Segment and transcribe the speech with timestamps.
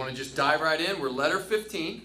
[0.00, 0.98] want to just dive right in.
[0.98, 2.00] We're letter 15.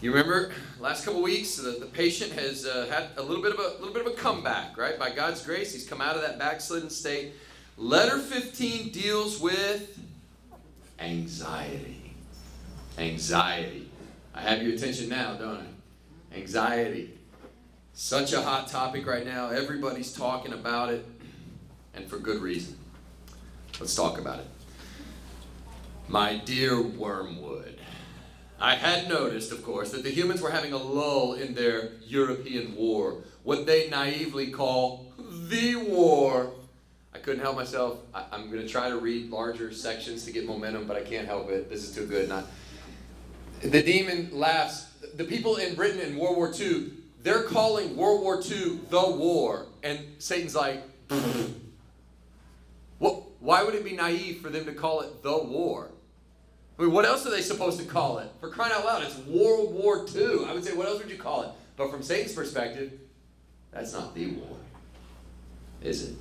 [0.00, 0.50] You remember
[0.80, 3.92] last couple weeks the, the patient has uh, had a little bit of a little
[3.92, 4.98] bit of a comeback, right?
[4.98, 7.34] By God's grace, he's come out of that backslidden state.
[7.76, 9.98] Letter 15 deals with
[10.98, 12.14] anxiety.
[12.96, 13.90] Anxiety.
[14.34, 16.34] I have your attention now, don't I?
[16.34, 17.10] Anxiety.
[17.92, 19.50] Such a hot topic right now.
[19.50, 21.04] Everybody's talking about it,
[21.94, 22.78] and for good reason.
[23.78, 24.46] Let's talk about it.
[26.10, 27.78] My dear Wormwood,
[28.58, 32.74] I had noticed, of course, that the humans were having a lull in their European
[32.74, 36.50] war, what they naively call the war.
[37.14, 37.98] I couldn't help myself.
[38.14, 41.26] I, am going to try to read larger sections to get momentum, but I can't
[41.26, 41.68] help it.
[41.68, 42.30] This is too good.
[42.30, 42.46] Not.
[43.60, 44.86] The demon laughs.
[45.14, 46.90] The people in Britain in World War II,
[47.22, 50.82] they're calling World War II the war, and Satan's like,
[52.98, 53.24] what?
[53.40, 55.90] Why would it be naive for them to call it the war?
[56.78, 58.28] I mean, what else are they supposed to call it?
[58.40, 60.44] For crying out loud, it's World War II.
[60.46, 61.48] I would say, what else would you call it?
[61.76, 62.92] But from Satan's perspective,
[63.72, 64.56] that's not the war,
[65.82, 66.16] is it?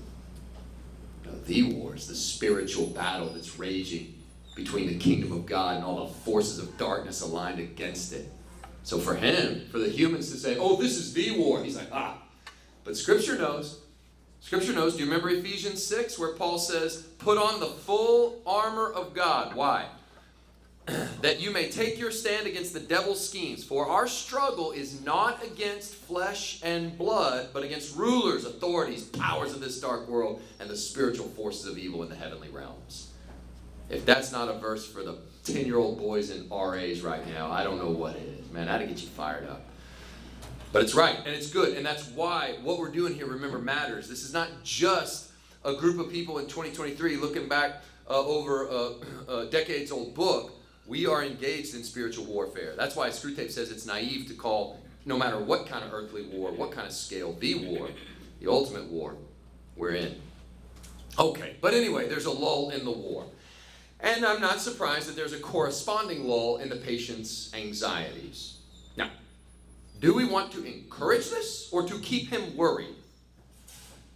[1.26, 4.16] No, the war is the spiritual battle that's raging
[4.56, 8.32] between the kingdom of God and all the forces of darkness aligned against it.
[8.84, 11.90] So for him, for the humans to say, oh, this is the war, he's like,
[11.92, 12.18] ah.
[12.84, 13.82] But Scripture knows.
[14.40, 14.94] Scripture knows.
[14.94, 19.56] Do you remember Ephesians 6 where Paul says, put on the full armor of God?
[19.56, 19.88] Why?
[21.22, 23.64] that you may take your stand against the devil's schemes.
[23.64, 29.60] For our struggle is not against flesh and blood, but against rulers, authorities, powers of
[29.60, 33.12] this dark world, and the spiritual forces of evil in the heavenly realms.
[33.90, 37.52] If that's not a verse for the 10 year old boys in RAs right now,
[37.52, 38.50] I don't know what is.
[38.52, 39.66] Man, that'll get you fired up.
[40.72, 44.08] But it's right, and it's good, and that's why what we're doing here, remember, matters.
[44.08, 45.32] This is not just
[45.66, 50.57] a group of people in 2023 looking back uh, over a, a decades old book
[50.88, 52.74] we are engaged in spiritual warfare.
[52.78, 56.52] That's why Screwtape says it's naive to call, no matter what kind of earthly war,
[56.52, 57.90] what kind of scale, the war,
[58.40, 59.16] the ultimate war
[59.76, 60.16] we're in.
[61.20, 63.26] Okay, but anyway, there's a lull in the war.
[64.00, 68.58] And I'm not surprised that there's a corresponding lull in the patient's anxieties.
[68.96, 69.10] Now,
[70.00, 72.96] do we want to encourage this or to keep him worried?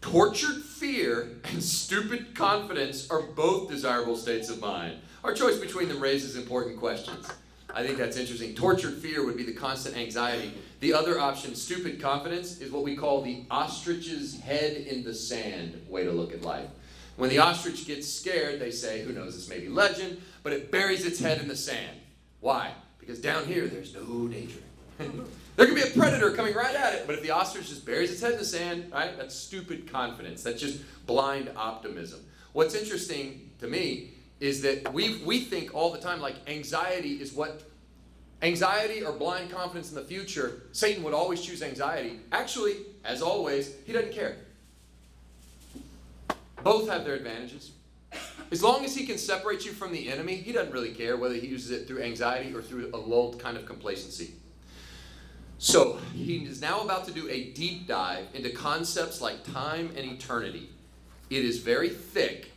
[0.02, 5.00] Tortured fear and stupid confidence are both desirable states of mind.
[5.24, 7.32] Our choice between them raises important questions.
[7.74, 8.56] I think that's interesting.
[8.56, 10.54] Tortured fear would be the constant anxiety.
[10.80, 15.86] The other option, stupid confidence, is what we call the ostrich's head in the sand
[15.88, 16.68] way to look at life.
[17.18, 20.72] When the ostrich gets scared, they say, who knows, this may be legend, but it
[20.72, 21.98] buries its head in the sand.
[22.40, 22.72] Why?
[23.00, 24.60] Because down here, there's no danger.
[24.98, 28.12] there could be a predator coming right at it, but if the ostrich just buries
[28.12, 30.42] its head in the sand, right, that's stupid confidence.
[30.42, 32.22] That's just blind optimism.
[32.54, 37.32] What's interesting to me is that we, we think all the time like anxiety is
[37.32, 37.62] what
[38.42, 42.20] anxiety or blind confidence in the future satan would always choose anxiety.
[42.34, 44.36] Actually as always he doesn't care.
[46.64, 47.72] Both have their advantages.
[48.52, 51.36] As long as he can separate you from the enemy he doesn't really care whether
[51.36, 54.34] he uses it through anxiety or through a lulled kind of complacency.
[55.60, 60.12] So he is now about to do a deep dive into concepts like time and
[60.12, 60.70] eternity.
[61.30, 62.51] It is very thick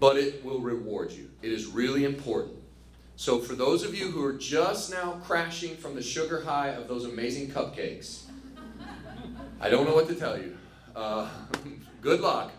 [0.00, 1.30] but it will reward you.
[1.42, 2.56] It is really important.
[3.16, 6.88] So, for those of you who are just now crashing from the sugar high of
[6.88, 8.22] those amazing cupcakes,
[9.60, 10.56] I don't know what to tell you.
[10.96, 11.28] Uh,
[12.00, 12.50] good luck.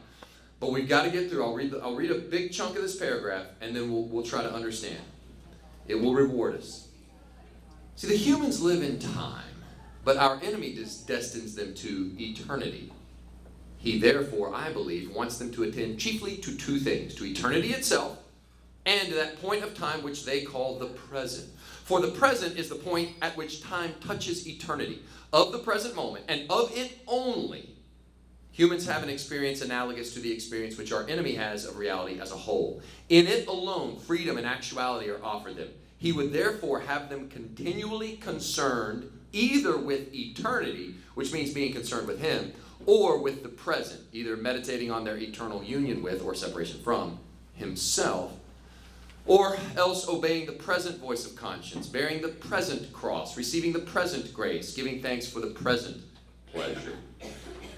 [0.60, 1.44] But we've got to get through.
[1.44, 4.24] I'll read, the, I'll read a big chunk of this paragraph and then we'll, we'll
[4.24, 5.00] try to understand.
[5.88, 6.88] It will reward us.
[7.96, 9.56] See, the humans live in time,
[10.06, 12.94] but our enemy destines them to eternity.
[13.82, 18.20] He therefore, I believe, wants them to attend chiefly to two things to eternity itself
[18.86, 21.50] and to that point of time which they call the present.
[21.84, 25.02] For the present is the point at which time touches eternity.
[25.34, 27.70] Of the present moment, and of it only,
[28.52, 32.32] humans have an experience analogous to the experience which our enemy has of reality as
[32.32, 32.82] a whole.
[33.10, 35.70] In it alone, freedom and actuality are offered them.
[35.98, 42.22] He would therefore have them continually concerned either with eternity, which means being concerned with
[42.22, 42.52] Him,
[42.86, 47.20] or with the present, either meditating on their eternal union with or separation from
[47.54, 48.34] himself,
[49.26, 54.34] or else obeying the present voice of conscience, bearing the present cross, receiving the present
[54.34, 56.02] grace, giving thanks for the present
[56.52, 56.98] pleasure.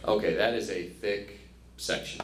[0.05, 1.39] Okay, that is a thick
[1.77, 2.21] section.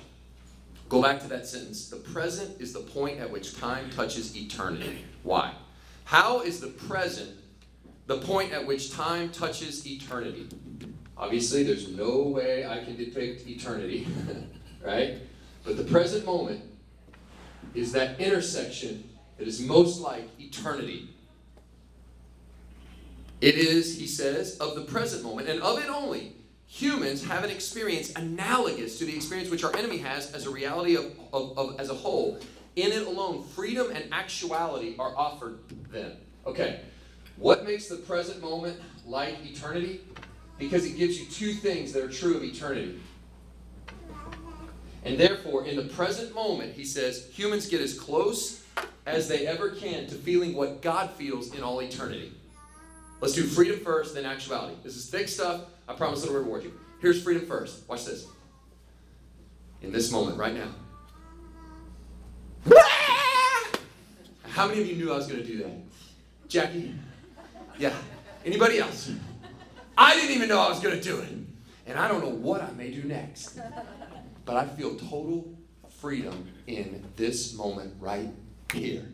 [0.87, 1.89] Go back to that sentence.
[1.89, 5.05] The present is the point at which time touches eternity.
[5.23, 5.53] Why?
[6.05, 7.29] How is the present
[8.07, 10.47] the point at which time touches eternity?
[11.19, 14.07] Obviously, there's no way I can depict eternity,
[14.85, 15.17] right?
[15.65, 16.61] But the present moment
[17.75, 21.09] is that intersection that is most like eternity.
[23.41, 26.35] It is, he says, of the present moment, and of it only.
[26.67, 30.95] Humans have an experience analogous to the experience which our enemy has as a reality
[30.95, 32.39] of, of, of as a whole.
[32.75, 35.59] In it alone, freedom and actuality are offered
[35.91, 36.11] then.
[36.45, 36.81] Okay,
[37.37, 40.01] what makes the present moment like eternity?
[40.59, 42.99] Because it gives you two things that are true of eternity.
[45.05, 48.63] And therefore, in the present moment, he says, humans get as close
[49.05, 52.33] as they ever can to feeling what God feels in all eternity.
[53.21, 54.75] Let's do freedom first, then actuality.
[54.83, 55.61] This is thick stuff.
[55.87, 56.77] I promise it'll reward you.
[57.01, 57.87] Here's freedom first.
[57.87, 58.27] Watch this.
[59.81, 60.67] In this moment, right now.
[64.49, 65.71] How many of you knew I was going to do that?
[66.49, 66.93] Jackie?
[67.77, 67.93] Yeah.
[68.45, 69.11] Anybody else?
[69.99, 71.29] I didn't even know I was going to do it.
[71.85, 73.59] And I don't know what I may do next.
[74.45, 75.53] But I feel total
[75.99, 78.29] freedom in this moment right
[78.71, 79.05] here.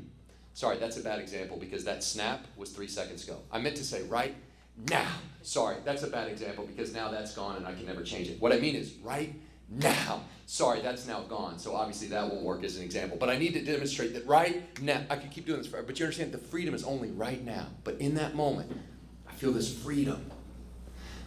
[0.54, 3.40] Sorry, that's a bad example because that snap was three seconds ago.
[3.52, 4.36] I meant to say right
[4.92, 5.10] now.
[5.42, 8.40] Sorry, that's a bad example because now that's gone and I can never change it.
[8.40, 9.34] What I mean is right
[9.68, 10.22] now.
[10.46, 11.58] Sorry, that's now gone.
[11.58, 13.18] So obviously that won't work as an example.
[13.20, 16.00] But I need to demonstrate that right now, I could keep doing this forever, but
[16.00, 17.66] you understand the freedom is only right now.
[17.84, 18.72] But in that moment,
[19.28, 20.30] I feel this freedom.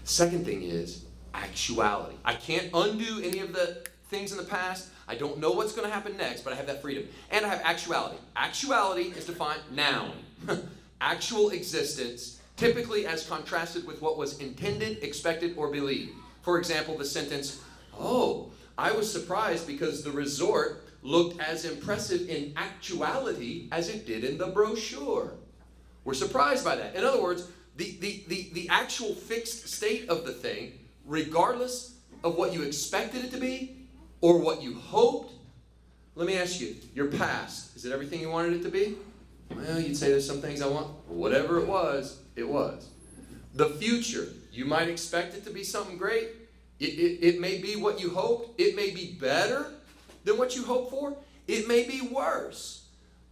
[0.08, 2.16] Second thing is actuality.
[2.24, 4.88] I can't undo any of the things in the past.
[5.06, 7.06] I don't know what's going to happen next, but I have that freedom.
[7.30, 8.16] And I have actuality.
[8.34, 10.12] Actuality is defined noun,
[11.02, 16.12] actual existence, typically as contrasted with what was intended, expected, or believed.
[16.40, 17.60] For example, the sentence,
[17.98, 24.24] Oh, I was surprised because the resort looked as impressive in actuality as it did
[24.24, 25.34] in the brochure.
[26.04, 26.96] We're surprised by that.
[26.96, 27.46] In other words,
[27.78, 30.72] the, the, the, the actual fixed state of the thing,
[31.06, 33.86] regardless of what you expected it to be,
[34.20, 35.32] or what you hoped?
[36.16, 38.96] Let me ask you, your past, is it everything you wanted it to be?
[39.54, 40.88] Well, you'd say there's some things I want.
[41.06, 42.88] Whatever it was, it was.
[43.54, 46.30] The future, you might expect it to be something great.
[46.80, 48.60] It, it, it may be what you hoped.
[48.60, 49.66] It may be better
[50.24, 51.16] than what you hoped for.
[51.46, 52.86] It may be worse.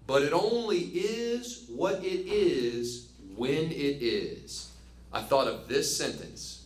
[0.06, 3.05] But it only is what it is
[3.36, 4.70] when it is.
[5.12, 6.64] I thought of this sentence.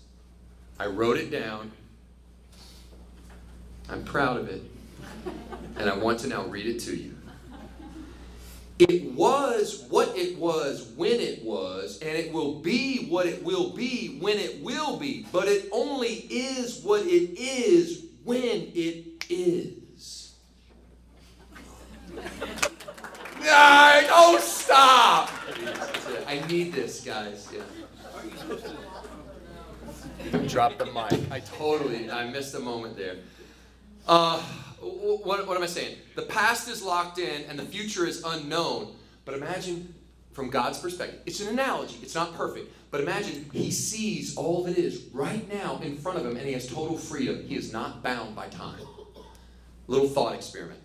[0.78, 1.72] I wrote it down
[3.90, 4.62] I'm proud of it.
[5.76, 7.16] And I want to now read it to you.
[8.78, 13.70] It was what it was when it was, and it will be what it will
[13.70, 20.34] be when it will be, but it only is what it is when it is.
[23.52, 25.30] I don't stop!
[26.26, 27.48] I need this, guys.
[27.52, 27.62] Yeah.
[30.46, 31.30] Drop the mic.
[31.30, 33.16] I totally, I missed a moment there.
[34.06, 34.40] Uh,
[34.80, 35.96] what, what am I saying?
[36.16, 38.94] The past is locked in and the future is unknown.
[39.24, 39.94] But imagine
[40.32, 42.72] from God's perspective, it's an analogy, it's not perfect.
[42.90, 46.52] But imagine he sees all that is right now in front of him and he
[46.54, 47.44] has total freedom.
[47.46, 48.80] He is not bound by time.
[49.86, 50.79] Little thought experiment.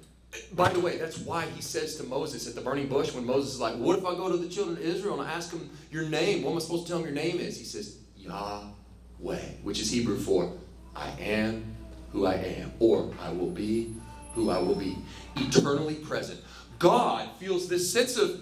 [0.53, 3.55] By the way, that's why he says to Moses at the burning bush when Moses
[3.55, 5.69] is like, What if I go to the children of Israel and I ask them
[5.91, 6.43] your name?
[6.43, 7.57] What am I supposed to tell them your name is?
[7.57, 10.53] He says, Yahweh, which is Hebrew for
[10.95, 11.75] I am
[12.11, 13.93] who I am, or I will be
[14.33, 14.97] who I will be.
[15.35, 16.39] Eternally present.
[16.79, 18.41] God feels this sense of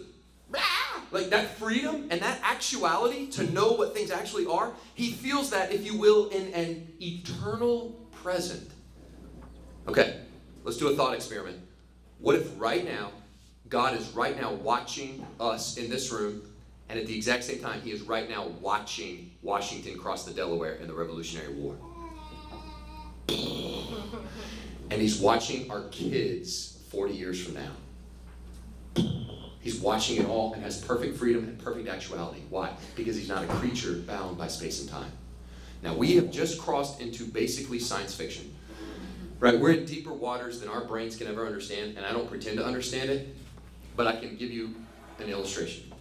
[0.56, 1.03] ah!
[1.12, 4.74] like that freedom and that actuality to know what things actually are.
[4.96, 8.70] He feels that, if you will, in an eternal present.
[9.88, 10.22] Okay,
[10.63, 11.60] let's do a thought experiment.
[12.24, 13.12] What if right now,
[13.68, 16.42] God is right now watching us in this room,
[16.88, 20.75] and at the exact same time, He is right now watching Washington cross the Delaware
[20.75, 21.75] in the Revolutionary War?
[24.89, 27.72] and he's watching our kids 40 years from now.
[29.60, 32.39] He's watching it all and has perfect freedom and perfect actuality.
[32.50, 32.72] Why?
[32.96, 35.12] Because he's not a creature bound by space and time.
[35.82, 38.56] Now, we have just crossed into basically science fiction.
[39.44, 39.60] Right?
[39.60, 42.66] We're in deeper waters than our brains can ever understand, and I don't pretend to
[42.66, 43.36] understand it,
[43.98, 44.74] but I can give you
[45.20, 45.92] an illustration.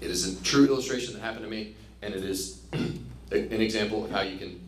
[0.00, 4.12] It is a true illustration that happened to me, and it is an example of
[4.12, 4.60] how you can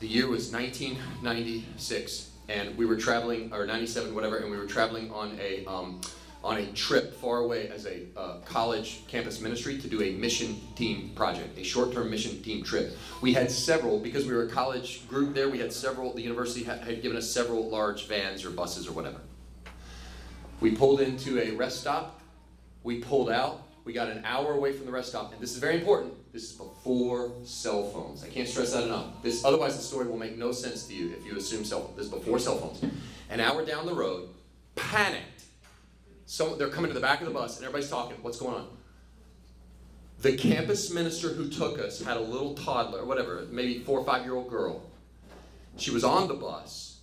[0.00, 5.10] the year was 1996, and we were traveling, or 97, whatever, and we were traveling
[5.12, 6.02] on a um,
[6.44, 10.60] on a trip far away as a uh, college campus ministry to do a mission
[10.74, 12.96] team project, a short-term mission team trip.
[13.20, 15.48] We had several because we were a college group there.
[15.48, 16.12] We had several.
[16.12, 19.20] The university had, had given us several large vans or buses or whatever.
[20.60, 22.20] We pulled into a rest stop.
[22.82, 23.62] We pulled out.
[23.84, 26.44] We got an hour away from the rest stop, and this is very important This
[26.44, 28.22] is before cell phones.
[28.22, 29.20] I can't stress that enough.
[29.24, 32.06] This otherwise the story will make no sense to you if you assume cell this
[32.06, 32.92] is before cell phones.
[33.28, 34.28] An hour down the road,
[34.76, 35.31] panicked.
[36.26, 38.16] So they're coming to the back of the bus and everybody's talking.
[38.22, 38.68] What's going on?
[40.20, 44.24] The campus minister who took us had a little toddler, whatever, maybe four or five
[44.24, 44.82] year old girl.
[45.76, 47.00] She was on the bus.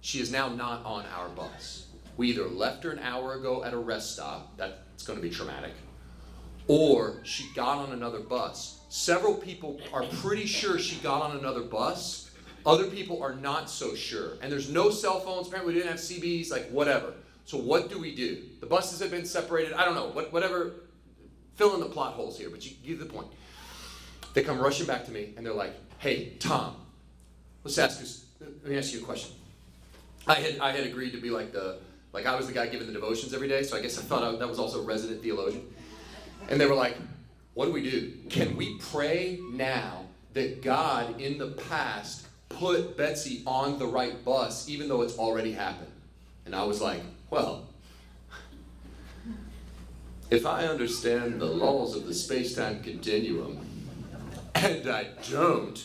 [0.00, 1.86] She is now not on our bus.
[2.16, 5.30] We either left her an hour ago at a rest stop, that's going to be
[5.30, 5.72] traumatic,
[6.68, 8.80] or she got on another bus.
[8.88, 12.30] Several people are pretty sure she got on another bus.
[12.64, 14.34] Other people are not so sure.
[14.40, 15.48] And there's no cell phones.
[15.48, 17.14] Apparently, we didn't have CBs, like whatever.
[17.44, 18.42] So, what do we do?
[18.60, 19.74] The buses have been separated.
[19.74, 20.08] I don't know.
[20.08, 20.72] What, whatever
[21.56, 23.28] fill in the plot holes here, but you get the point.
[24.32, 26.76] They come rushing back to me and they're like, hey, Tom,
[27.62, 29.34] let's ask you, let me ask you a question.
[30.26, 31.78] I had, I had agreed to be like the,
[32.12, 34.22] like I was the guy giving the devotions every day, so I guess I thought
[34.22, 35.62] I, that was also a resident theologian.
[36.48, 36.96] And they were like,
[37.54, 38.12] what do we do?
[38.28, 44.68] Can we pray now that God in the past put Betsy on the right bus,
[44.68, 45.90] even though it's already happened?
[46.46, 47.00] And I was like,
[47.34, 47.66] well,
[50.30, 53.58] if I understand the laws of the space time continuum,
[54.54, 55.84] and I don't,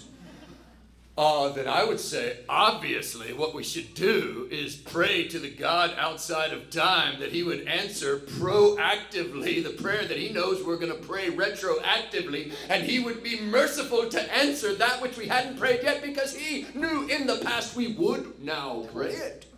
[1.18, 5.96] uh, then I would say, obviously, what we should do is pray to the God
[5.98, 10.96] outside of time that He would answer proactively the prayer that He knows we're going
[10.96, 15.82] to pray retroactively, and He would be merciful to answer that which we hadn't prayed
[15.82, 19.49] yet because He knew in the past we would now pray it.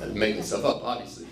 [0.00, 1.26] I'm making stuff up, obviously.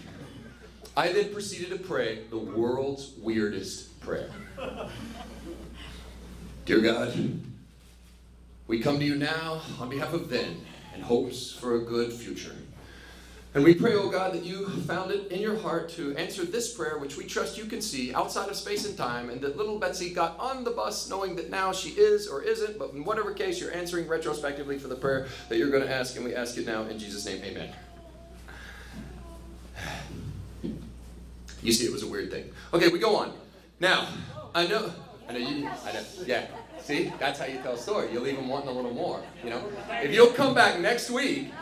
[0.97, 4.31] I then proceeded to pray the world's weirdest prayer.
[6.67, 7.40] Dear God,
[8.67, 10.64] we come to you now on behalf of then
[10.95, 12.55] and hopes for a good future.
[13.52, 16.73] And we pray, oh God, that you found it in your heart to answer this
[16.73, 19.76] prayer, which we trust you can see outside of space and time, and that little
[19.76, 23.35] Betsy got on the bus knowing that now she is or isn't, but in whatever
[23.35, 26.57] case, you're answering retrospectively for the prayer that you're going to ask, and we ask
[26.59, 27.73] it now in Jesus' name, amen.
[31.62, 32.50] You see, it was a weird thing.
[32.73, 33.33] Okay, we go on.
[33.81, 34.09] Now,
[34.55, 34.93] I know,
[35.29, 36.47] I know you, I know, yeah.
[36.83, 38.12] See, that's how you tell a story.
[38.12, 39.23] You leave them wanting a little more.
[39.45, 39.62] You know,
[40.02, 41.52] if you'll come back next week,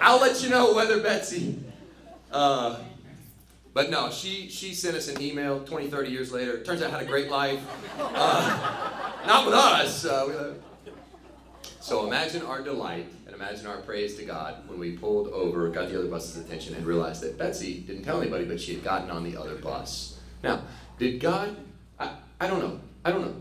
[0.00, 1.58] I'll let you know whether Betsy.
[2.30, 2.78] Uh,
[3.72, 6.62] but no, she she sent us an email 20, 30 years later.
[6.62, 7.60] Turns out had a great life.
[7.98, 10.04] Uh, not with us.
[10.04, 10.54] Uh,
[11.80, 13.06] so imagine our delight
[13.44, 16.86] imagine our praise to God when we pulled over, got the other bus's attention, and
[16.86, 20.18] realized that Betsy didn't tell anybody, but she had gotten on the other bus.
[20.42, 20.62] Now,
[20.98, 21.54] did God?
[21.98, 22.80] I, I don't know.
[23.04, 23.34] I don't know.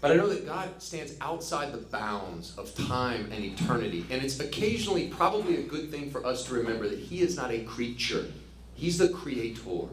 [0.00, 4.04] But I know that God stands outside the bounds of time and eternity.
[4.10, 7.50] And it's occasionally probably a good thing for us to remember that He is not
[7.50, 8.26] a creature,
[8.74, 9.88] He's the creator.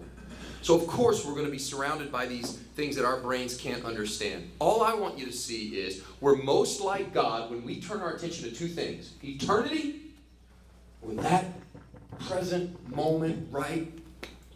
[0.65, 3.86] So, of course, we're going to be surrounded by these things that our brains can't
[3.86, 4.50] understand.
[4.57, 8.13] All I want you to see is we're most like God when we turn our
[8.13, 10.01] attention to two things eternity
[11.03, 11.45] or that
[12.22, 13.93] present moment right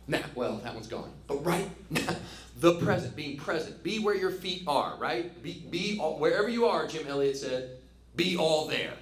[0.07, 0.23] now.
[0.33, 1.11] Well, that one's gone.
[1.27, 2.15] But right now,
[2.59, 3.83] the present, being present.
[3.83, 5.43] Be where your feet are, right?
[5.43, 7.77] Be, be all, wherever you are, Jim Elliot said,
[8.15, 8.93] be all there.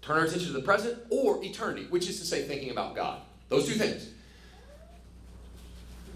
[0.00, 3.20] Turn our attention to the present or eternity, which is to say, thinking about God.
[3.50, 4.08] Those two things.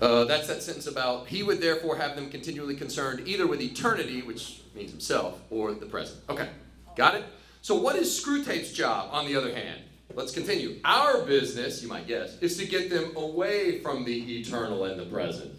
[0.01, 4.23] Uh, that's that sentence about he would therefore have them continually concerned either with eternity,
[4.23, 6.21] which means himself, or the present.
[6.29, 6.49] Okay,
[6.97, 7.25] got it?
[7.63, 9.81] So, what is Screwtape's job, on the other hand?
[10.15, 10.81] Let's continue.
[10.85, 15.07] Our business, you might guess, is to get them away from the eternal and the
[15.07, 15.53] present.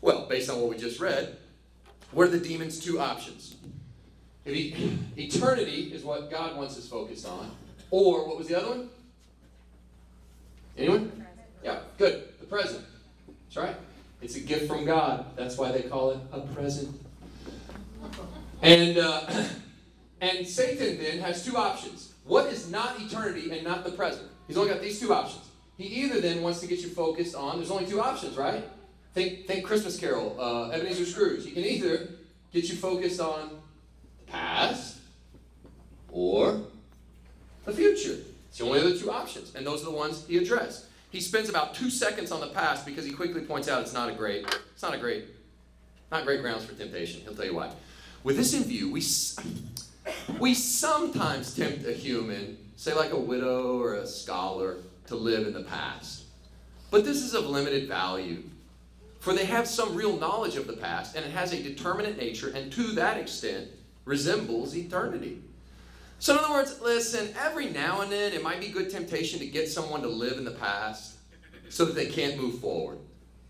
[0.00, 1.36] Well, based on what we just read,
[2.10, 3.56] what are the demon's two options?
[4.44, 7.50] He, eternity is what God wants us focused on,
[7.90, 8.90] or what was the other one?
[10.76, 11.26] Anyone?
[11.64, 12.24] Yeah, good.
[12.40, 12.84] The present.
[13.52, 13.76] That's right.
[14.22, 15.26] It's a gift from God.
[15.36, 16.98] That's why they call it a present.
[18.62, 19.26] And uh,
[20.22, 22.14] and Satan then has two options.
[22.24, 24.28] What is not eternity and not the present?
[24.46, 25.44] He's only got these two options.
[25.76, 27.56] He either then wants to get you focused on.
[27.56, 28.64] There's only two options, right?
[29.12, 31.44] Think think Christmas Carol, uh, Ebenezer Scrooge.
[31.44, 32.08] He can either
[32.54, 33.50] get you focused on
[34.24, 34.98] the past
[36.10, 36.62] or
[37.66, 38.16] the future.
[38.48, 40.86] It's the only other two options, and those are the ones he addressed.
[41.12, 44.08] He spends about two seconds on the past because he quickly points out it's not
[44.08, 45.26] a great, it's not a great,
[46.10, 47.20] not great grounds for temptation.
[47.20, 47.70] He'll tell you why.
[48.24, 49.02] With this in view, we
[50.40, 54.78] we sometimes tempt a human, say like a widow or a scholar,
[55.08, 56.24] to live in the past.
[56.90, 58.44] But this is of limited value.
[59.20, 62.48] For they have some real knowledge of the past, and it has a determinate nature,
[62.54, 63.68] and to that extent
[64.06, 65.42] resembles eternity.
[66.22, 69.46] So, in other words, listen, every now and then it might be good temptation to
[69.48, 71.16] get someone to live in the past
[71.68, 72.98] so that they can't move forward.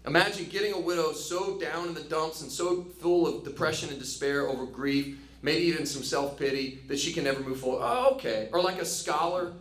[0.07, 3.99] Imagine getting a widow so down in the dumps and so full of depression and
[3.99, 7.83] despair over grief, maybe even some self pity, that she can never move forward.
[7.83, 8.49] Oh, okay.
[8.55, 9.53] Or like a scholar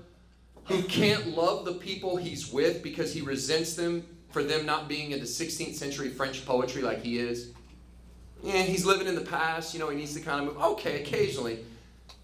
[0.68, 5.12] who can't love the people he's with because he resents them for them not being
[5.12, 7.52] into 16th century French poetry like he is.
[8.42, 10.64] Yeah, he's living in the past, you know, he needs to kind of move.
[10.64, 11.60] Okay, occasionally.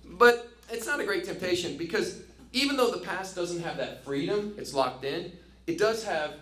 [0.05, 2.21] But it's not a great temptation because
[2.53, 5.31] even though the past doesn't have that freedom, it's locked in,
[5.65, 6.33] it does have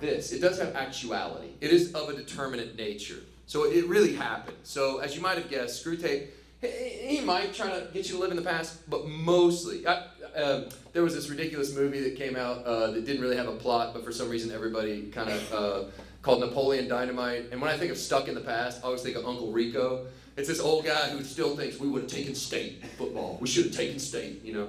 [0.00, 0.32] this.
[0.32, 1.50] It does have actuality.
[1.60, 3.20] It is of a determinate nature.
[3.46, 4.56] So it really happened.
[4.62, 6.28] So as you might have guessed, Screwtape,
[6.62, 9.86] he might try to get you to live in the past, but mostly.
[9.86, 10.06] I,
[10.36, 13.56] uh, there was this ridiculous movie that came out uh, that didn't really have a
[13.56, 15.84] plot, but for some reason everybody kind of uh,
[16.22, 17.46] called Napoleon Dynamite.
[17.50, 20.06] And when I think of stuck in the past, I always think of Uncle Rico.
[20.40, 23.36] It's this old guy who still thinks we would have taken state football.
[23.42, 24.68] We should have taken state, you know.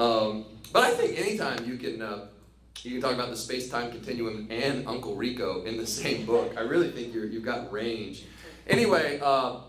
[0.00, 2.26] Um, but I think anytime you can uh,
[2.84, 6.54] you can talk about the space-time continuum and Uncle Rico in the same book.
[6.56, 8.26] I really think you're, you've got range.
[8.68, 9.62] Anyway, uh,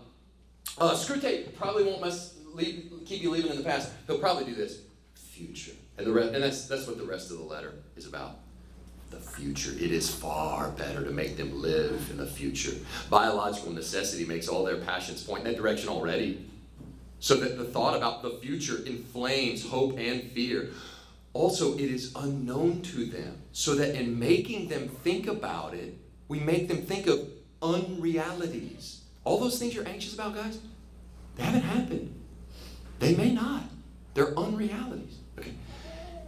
[0.78, 3.90] uh, Screwtape probably won't mess, leave, keep you leaving in the past.
[4.06, 4.82] He'll probably do this
[5.16, 8.36] future, and the rest, and that's that's what the rest of the letter is about.
[9.10, 9.72] The future.
[9.72, 12.76] It is far better to make them live in the future.
[13.10, 16.46] Biological necessity makes all their passions point in that direction already.
[17.18, 20.70] So that the thought about the future inflames hope and fear.
[21.32, 25.96] Also, it is unknown to them, so that in making them think about it,
[26.28, 27.28] we make them think of
[27.62, 29.02] unrealities.
[29.24, 30.58] All those things you're anxious about, guys,
[31.36, 32.14] they haven't happened.
[33.00, 33.62] They may not.
[34.14, 35.18] They're unrealities.
[35.38, 35.52] Okay.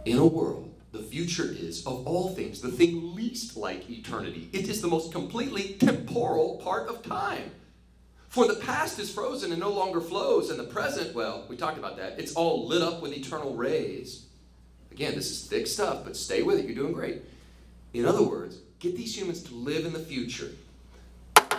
[0.05, 4.47] In a world, the future is, of all things, the thing least like eternity.
[4.53, 7.49] It is the most completely temporal part of time.
[8.29, 11.79] For the past is frozen and no longer flows, and the present, well, we talked
[11.79, 12.19] about that.
[12.19, 14.27] It's all lit up with eternal rays.
[14.91, 16.65] Again, this is thick stuff, but stay with it.
[16.65, 17.23] You're doing great.
[17.93, 20.51] In other words, get these humans to live in the future.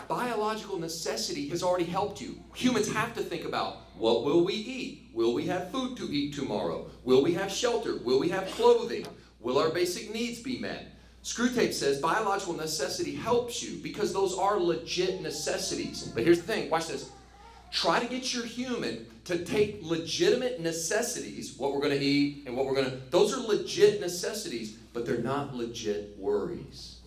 [0.06, 2.38] Biological necessity has already helped you.
[2.54, 5.08] Humans have to think about what will we eat?
[5.12, 6.88] Will we have food to eat tomorrow?
[7.02, 7.96] Will we have shelter?
[7.98, 9.06] Will we have clothing?
[9.44, 10.88] Will our basic needs be met?
[11.22, 16.02] Screwtape says biological necessity helps you because those are legit necessities.
[16.02, 17.10] But here's the thing watch this.
[17.70, 22.56] Try to get your human to take legitimate necessities, what we're going to eat and
[22.56, 26.98] what we're going to, those are legit necessities, but they're not legit worries.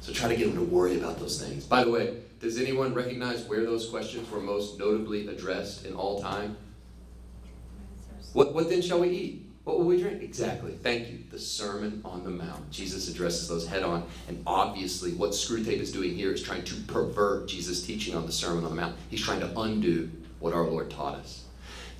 [0.00, 1.64] So try to get them to worry about those things.
[1.64, 6.20] By the way, does anyone recognize where those questions were most notably addressed in all
[6.20, 6.56] time?
[8.32, 9.41] What, what then shall we eat?
[9.64, 10.22] What will we drink?
[10.22, 10.72] Exactly.
[10.72, 11.18] Thank you.
[11.30, 12.68] The Sermon on the Mount.
[12.70, 14.04] Jesus addresses those head on.
[14.26, 18.32] And obviously, what Screwtape is doing here is trying to pervert Jesus' teaching on the
[18.32, 18.96] Sermon on the Mount.
[19.08, 21.44] He's trying to undo what our Lord taught us.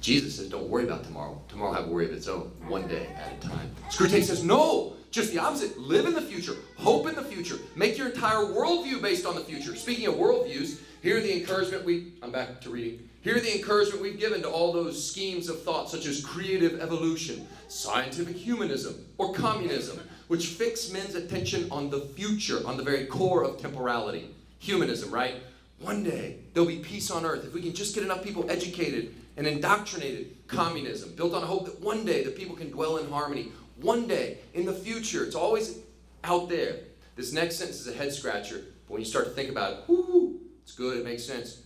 [0.01, 1.41] Jesus says, Don't worry about tomorrow.
[1.49, 3.71] Tomorrow will have a worry of its own, one day at a time.
[3.89, 5.79] Screwtape says, No, just the opposite.
[5.79, 9.43] Live in the future, hope in the future, make your entire worldview based on the
[9.43, 9.77] future.
[9.77, 13.09] Speaking of worldviews, here the encouragement we, I'm back to reading.
[13.23, 16.81] Here are the encouragement we've given to all those schemes of thought, such as creative
[16.81, 23.07] evolution, scientific humanism, or communism, which fix men's attention on the future, on the very
[23.07, 24.35] core of temporality.
[24.59, 25.37] Humanism, right?
[25.79, 29.15] One day there'll be peace on earth if we can just get enough people educated
[29.37, 30.37] and indoctrinated.
[30.49, 33.53] Communism, built on a hope that one day the people can dwell in harmony.
[33.77, 35.79] One day in the future, it's always
[36.25, 36.81] out there.
[37.15, 39.79] This next sentence is a head scratcher, but when you start to think about it,
[39.87, 41.63] whoo, it's good, it makes sense.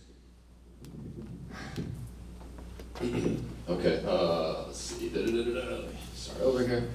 [3.01, 5.09] Okay, uh, let's see.
[5.09, 5.87] Da-da-da-da-da.
[6.15, 6.89] Start over here.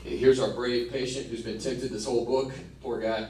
[0.00, 2.52] Okay, here's our brave patient who's been tempted this whole book.
[2.82, 3.28] Poor guy.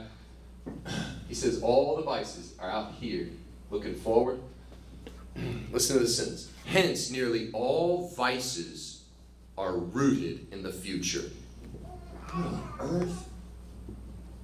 [1.28, 3.28] He says, All the vices are out here
[3.70, 4.40] looking forward.
[5.70, 6.50] Listen to this sentence.
[6.64, 9.04] Hence, nearly all vices
[9.56, 11.30] are rooted in the future.
[11.80, 13.28] What on earth?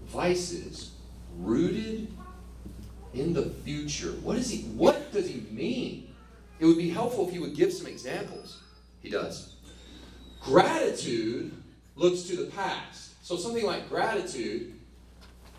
[0.06, 0.92] Vices
[1.38, 2.12] rooted
[3.14, 4.12] in the future.
[4.22, 6.14] What does he what does he mean?
[6.58, 8.58] It would be helpful if he would give some examples.
[9.00, 9.54] He does.
[10.40, 11.52] Gratitude
[11.96, 13.10] looks to the past.
[13.24, 14.74] So something like gratitude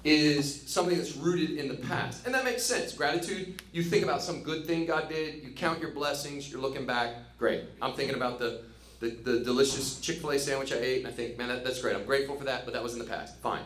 [0.03, 2.25] is something that's rooted in the past.
[2.25, 2.93] And that makes sense.
[2.93, 6.85] Gratitude, you think about some good thing God did, you count your blessings, you're looking
[6.85, 7.63] back, great.
[7.81, 8.63] I'm thinking about the,
[8.99, 11.81] the, the delicious Chick fil A sandwich I ate, and I think, man, that, that's
[11.81, 11.95] great.
[11.95, 13.37] I'm grateful for that, but that was in the past.
[13.37, 13.63] Fine.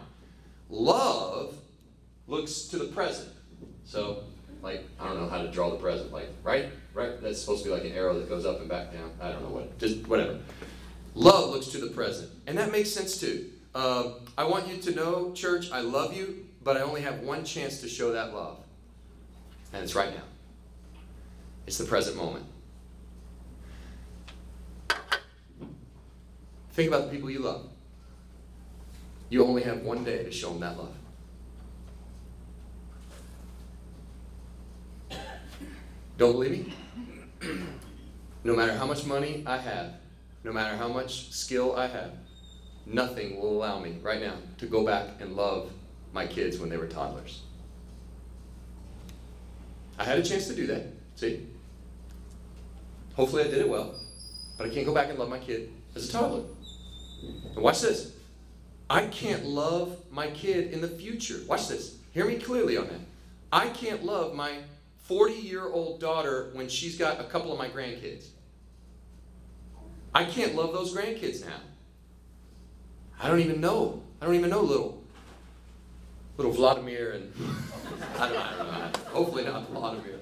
[0.69, 1.55] Love
[2.27, 3.29] looks to the present.
[3.87, 4.25] So,
[4.61, 6.69] like, I don't know how to draw the present, like, right?
[6.93, 7.21] Right?
[7.21, 9.11] That's supposed to be like an arrow that goes up and back down.
[9.21, 9.79] I don't know what.
[9.79, 10.39] Just whatever.
[11.15, 12.29] Love looks to the present.
[12.45, 13.49] And that makes sense too.
[13.73, 17.45] Uh, I want you to know, church, I love you, but I only have one
[17.45, 18.57] chance to show that love.
[19.71, 20.23] And it's right now.
[21.65, 22.45] It's the present moment.
[26.71, 27.69] Think about the people you love.
[29.29, 30.96] You only have one day to show them that love.
[36.17, 36.73] Don't believe me?
[38.43, 39.93] no matter how much money I have,
[40.43, 42.11] no matter how much skill I have,
[42.87, 45.71] nothing will allow me right now to go back and love
[46.13, 47.41] my kids when they were toddlers.
[49.99, 50.87] I had a chance to do that.
[51.15, 51.47] See?
[53.15, 53.95] Hopefully I did it well.
[54.57, 56.43] But I can't go back and love my kid as a toddler.
[57.53, 58.13] And watch this.
[58.89, 61.41] I can't love my kid in the future.
[61.47, 61.97] Watch this.
[62.13, 63.01] Hear me clearly on that.
[63.51, 64.59] I can't love my
[65.07, 68.27] 40 year old daughter when she's got a couple of my grandkids.
[70.13, 71.61] I can't love those grandkids now.
[73.19, 74.03] I don't even know.
[74.21, 75.01] I don't even know little
[76.35, 77.33] little Vladimir and
[78.19, 79.09] I don't, know, I don't know.
[79.11, 80.19] Hopefully not Vladimir.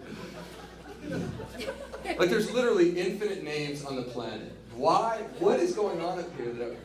[2.18, 4.54] Like there's literally infinite names on the planet.
[4.76, 5.24] Why?
[5.40, 6.76] What is going on up here that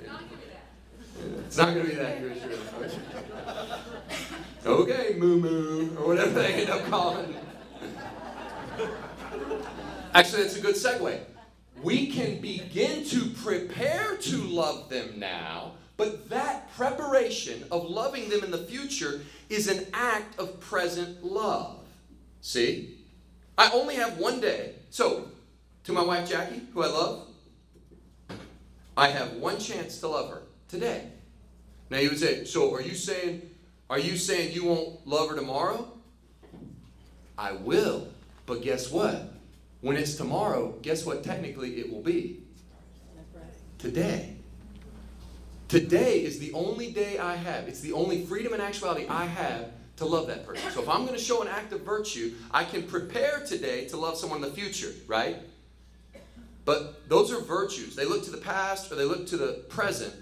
[1.46, 2.90] it's not going to be that good, sure.
[4.64, 7.34] Okay, moo moo, or whatever they end up calling.
[10.14, 11.20] Actually, that's a good segue.
[11.82, 18.44] We can begin to prepare to love them now, but that preparation of loving them
[18.44, 21.78] in the future is an act of present love.
[22.40, 22.98] See?
[23.56, 24.74] I only have one day.
[24.90, 25.28] So,
[25.84, 27.26] to my wife Jackie, who I love,
[28.96, 31.06] I have one chance to love her today.
[31.88, 33.50] Now you would say, so are you saying
[33.88, 35.90] are you saying you won't love her tomorrow?
[37.36, 38.06] I will.
[38.50, 39.32] But guess what?
[39.80, 42.40] When it's tomorrow, guess what technically it will be?
[43.78, 44.34] Today.
[45.68, 47.68] Today is the only day I have.
[47.68, 50.68] It's the only freedom and actuality I have to love that person.
[50.72, 53.96] So if I'm going to show an act of virtue, I can prepare today to
[53.96, 55.36] love someone in the future, right?
[56.64, 57.94] But those are virtues.
[57.94, 60.12] They look to the past or they look to the present.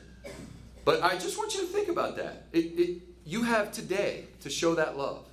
[0.85, 2.49] But I just want you to think about that.
[2.53, 5.25] It, it, you have today to show that love.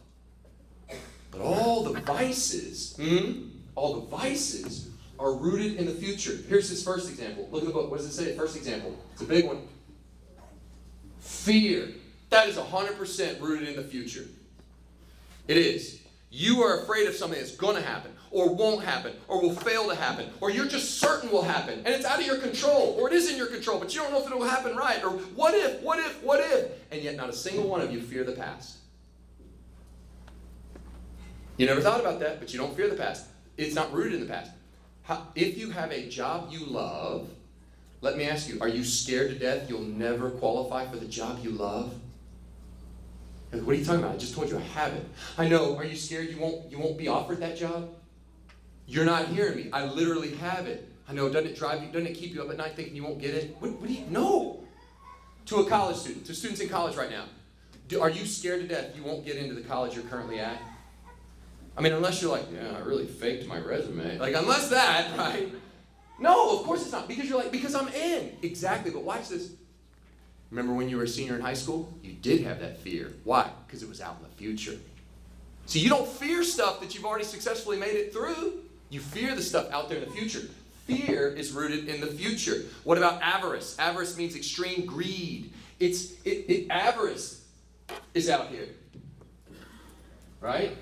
[1.35, 1.74] But all
[2.17, 6.37] vices, hmm, all the vices are rooted in the future.
[6.47, 7.47] Here's his first example.
[7.51, 7.89] Look at the book.
[7.89, 8.35] What does it say?
[8.35, 8.97] First example.
[9.13, 9.67] It's a big one.
[11.19, 11.89] Fear.
[12.29, 14.25] That is 100% rooted in the future.
[15.47, 16.01] It is.
[16.31, 19.87] You are afraid of something that's going to happen, or won't happen, or will fail
[19.87, 23.07] to happen, or you're just certain will happen, and it's out of your control, or
[23.07, 25.11] it is in your control, but you don't know if it will happen right, or
[25.11, 28.25] what if, what if, what if, and yet not a single one of you fear
[28.25, 28.79] the past.
[31.57, 33.27] You never thought about that, but you don't fear the past.
[33.57, 34.51] It's not rooted in the past.
[35.03, 37.29] How, if you have a job you love,
[38.01, 41.39] let me ask you, are you scared to death you'll never qualify for the job
[41.43, 41.93] you love?
[43.51, 44.15] What are you talking about?
[44.15, 45.07] I just told you I have it.
[45.37, 45.77] I know.
[45.77, 47.89] Are you scared you won't you won't be offered that job?
[48.85, 49.69] You're not hearing me.
[49.71, 50.89] I literally have it.
[51.07, 51.29] I know.
[51.29, 51.87] Doesn't it drive you?
[51.87, 53.55] Doesn't it keep you up at night thinking you won't get it?
[53.59, 54.59] What, what do you know?
[55.45, 57.25] To a college student, to students in college right now,
[57.87, 60.59] do, are you scared to death you won't get into the college you're currently at?
[61.77, 64.17] I mean, unless you're like, yeah, I really faked my resume.
[64.17, 65.51] Like, unless that, right?
[66.19, 67.07] No, of course it's not.
[67.07, 68.37] Because you're like, because I'm in.
[68.41, 68.91] Exactly.
[68.91, 69.51] But watch this.
[70.51, 71.91] Remember when you were a senior in high school?
[72.01, 73.11] You did have that fear.
[73.23, 73.49] Why?
[73.67, 74.77] Because it was out in the future.
[75.65, 78.61] See, you don't fear stuff that you've already successfully made it through.
[78.89, 80.47] You fear the stuff out there in the future.
[80.85, 82.63] Fear is rooted in the future.
[82.83, 83.75] What about avarice?
[83.79, 85.51] Avarice means extreme greed.
[85.79, 87.43] It's it, it avarice
[88.13, 88.67] is out here.
[90.39, 90.77] Right?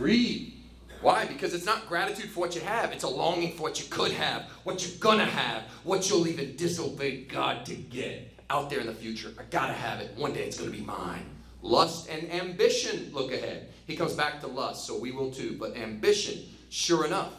[0.00, 0.54] Greed.
[1.02, 1.26] Why?
[1.26, 4.12] Because it's not gratitude for what you have, it's a longing for what you could
[4.12, 8.86] have, what you're gonna have, what you'll even disobey God to get out there in
[8.86, 9.30] the future.
[9.38, 10.16] I gotta have it.
[10.16, 11.26] One day it's gonna be mine.
[11.60, 13.68] Lust and ambition look ahead.
[13.86, 15.58] He comes back to lust, so we will too.
[15.60, 17.34] But ambition, sure enough,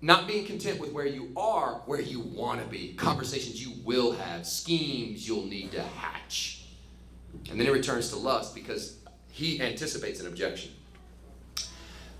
[0.00, 4.12] not being content with where you are, where you want to be, conversations you will
[4.12, 6.68] have, schemes you'll need to hatch.
[7.50, 8.96] And then he returns to lust because
[9.30, 10.70] he anticipates an objection.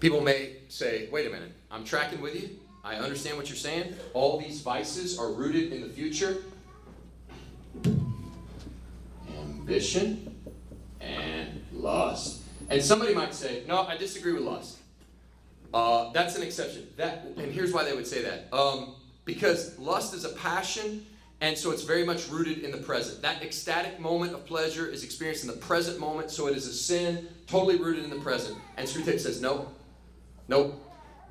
[0.00, 2.50] People may say, wait a minute, I'm tracking with you.
[2.84, 3.94] I understand what you're saying.
[4.14, 6.44] All these vices are rooted in the future.
[9.38, 10.36] Ambition
[11.00, 12.42] and lust.
[12.68, 14.78] And somebody might say, no, I disagree with lust.
[15.72, 16.86] Uh, that's an exception.
[16.96, 18.52] That, and here's why they would say that.
[18.52, 21.04] Um, because lust is a passion,
[21.40, 23.20] and so it's very much rooted in the present.
[23.22, 26.72] That ecstatic moment of pleasure is experienced in the present moment, so it is a
[26.72, 28.56] sin totally rooted in the present.
[28.76, 29.68] And Screwtape says, no,
[30.48, 30.82] Nope.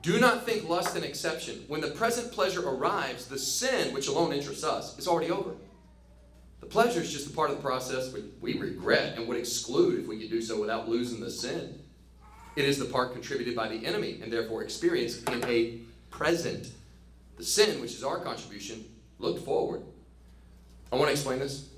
[0.01, 1.63] Do not think lust an exception.
[1.67, 5.51] When the present pleasure arrives, the sin, which alone interests us, is already over.
[6.59, 9.99] The pleasure is just a part of the process which we regret and would exclude
[9.99, 11.79] if we could do so without losing the sin.
[12.55, 15.79] It is the part contributed by the enemy and therefore experienced in a
[16.11, 16.69] present.
[17.37, 18.85] The sin, which is our contribution,
[19.19, 19.81] looked forward.
[20.91, 21.69] I want to explain this.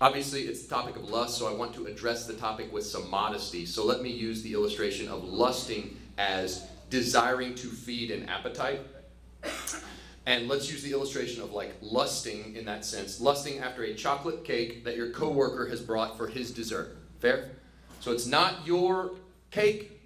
[0.00, 3.10] Obviously, it's the topic of lust, so I want to address the topic with some
[3.10, 3.66] modesty.
[3.66, 8.80] So let me use the illustration of lusting as desiring to feed an appetite.
[10.26, 13.20] And let's use the illustration of like lusting in that sense.
[13.20, 16.98] Lusting after a chocolate cake that your coworker has brought for his dessert.
[17.20, 17.52] Fair?
[18.00, 19.12] So it's not your
[19.50, 20.00] cake,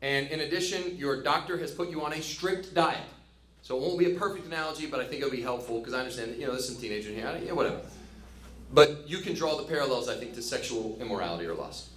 [0.00, 3.02] and in addition, your doctor has put you on a strict diet.
[3.62, 6.00] So it won't be a perfect analogy, but I think it'll be helpful because I
[6.00, 7.80] understand you know, there's some teenager in here, yeah, whatever.
[8.72, 11.88] But you can draw the parallels, I think, to sexual immorality or lust.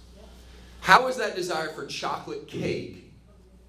[0.80, 3.07] How is that desire for chocolate cake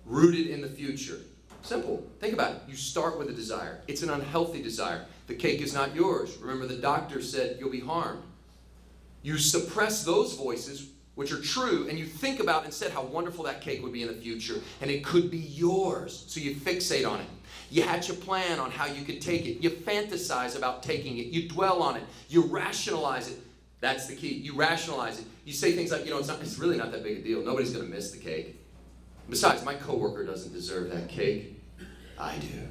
[0.09, 1.19] rooted in the future?
[1.61, 2.05] Simple.
[2.19, 2.61] Think about it.
[2.67, 3.81] You start with a desire.
[3.87, 5.05] It's an unhealthy desire.
[5.27, 6.37] The cake is not yours.
[6.37, 8.23] Remember, the doctor said you'll be harmed.
[9.21, 13.61] You suppress those voices, which are true, and you think about instead how wonderful that
[13.61, 16.25] cake would be in the future, and it could be yours.
[16.27, 17.27] So you fixate on it.
[17.69, 19.61] You hatch a plan on how you could take it.
[19.61, 21.27] You fantasize about taking it.
[21.27, 22.03] You dwell on it.
[22.29, 23.37] You rationalize it.
[23.81, 24.33] That's the key.
[24.33, 25.25] You rationalize it.
[25.45, 27.41] You say things like, you know, it's, not, it's really not that big a deal.
[27.41, 28.58] Nobody's going to miss the cake.
[29.29, 31.61] Besides, my coworker doesn't deserve that cake.
[32.17, 32.67] I do.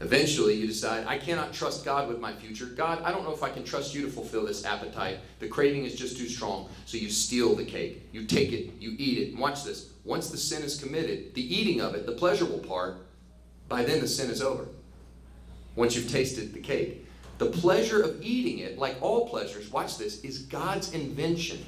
[0.00, 2.66] Eventually, you decide, I cannot trust God with my future.
[2.66, 5.18] God, I don't know if I can trust you to fulfill this appetite.
[5.40, 6.68] The craving is just too strong.
[6.86, 8.08] So you steal the cake.
[8.12, 8.74] You take it.
[8.78, 9.30] You eat it.
[9.30, 9.90] And watch this.
[10.04, 13.06] Once the sin is committed, the eating of it, the pleasurable part,
[13.68, 14.66] by then the sin is over.
[15.74, 17.04] Once you've tasted the cake.
[17.38, 21.64] The pleasure of eating it, like all pleasures, watch this, is God's invention.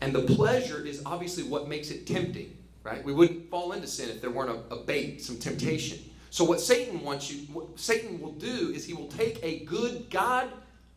[0.00, 3.02] And the pleasure is obviously what makes it tempting, right?
[3.02, 5.98] We wouldn't fall into sin if there weren't a, a bait, some temptation.
[6.30, 10.10] So what Satan wants you, what Satan will do is he will take a good
[10.10, 10.48] God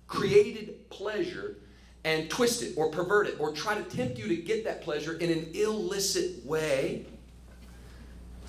[0.06, 1.58] created pleasure
[2.04, 5.14] and twist it or pervert it or try to tempt you to get that pleasure
[5.14, 7.06] in an illicit way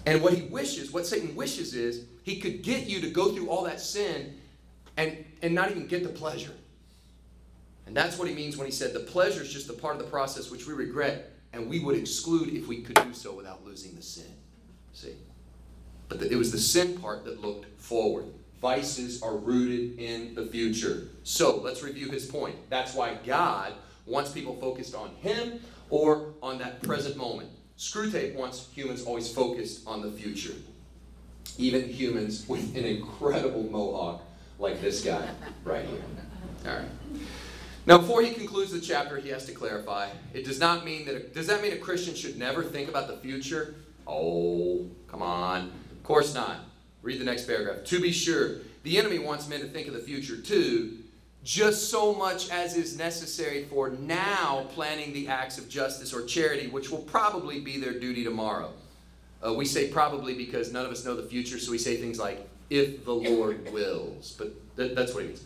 [0.06, 3.50] and what he wishes, what Satan wishes is he could get you to go through
[3.50, 4.38] all that sin
[4.96, 6.54] and, and not even get the pleasure.
[7.86, 10.02] And that's what he means when he said the pleasure is just a part of
[10.02, 13.64] the process which we regret and we would exclude if we could do so without
[13.64, 14.32] losing the sin.
[14.92, 15.14] See?
[16.08, 18.26] But the, it was the sin part that looked forward.
[18.60, 21.08] Vices are rooted in the future.
[21.22, 22.56] So let's review his point.
[22.70, 23.74] That's why God
[24.06, 27.50] wants people focused on him or on that present moment.
[27.78, 30.54] Screwtape wants humans always focused on the future.
[31.56, 34.22] Even humans with an incredible mohawk
[34.58, 35.28] like this guy
[35.64, 36.02] right here.
[36.66, 36.88] All right.
[37.88, 40.10] Now, before he concludes the chapter, he has to clarify.
[40.34, 41.14] It does not mean that.
[41.14, 43.76] A, does that mean a Christian should never think about the future?
[44.06, 45.72] Oh, come on.
[45.92, 46.58] Of course not.
[47.00, 47.84] Read the next paragraph.
[47.84, 50.98] To be sure, the enemy wants men to think of the future too,
[51.44, 56.66] just so much as is necessary for now planning the acts of justice or charity,
[56.66, 58.70] which will probably be their duty tomorrow.
[59.42, 62.18] Uh, we say probably because none of us know the future, so we say things
[62.18, 64.34] like, if the Lord wills.
[64.36, 65.44] But th- that's what it means.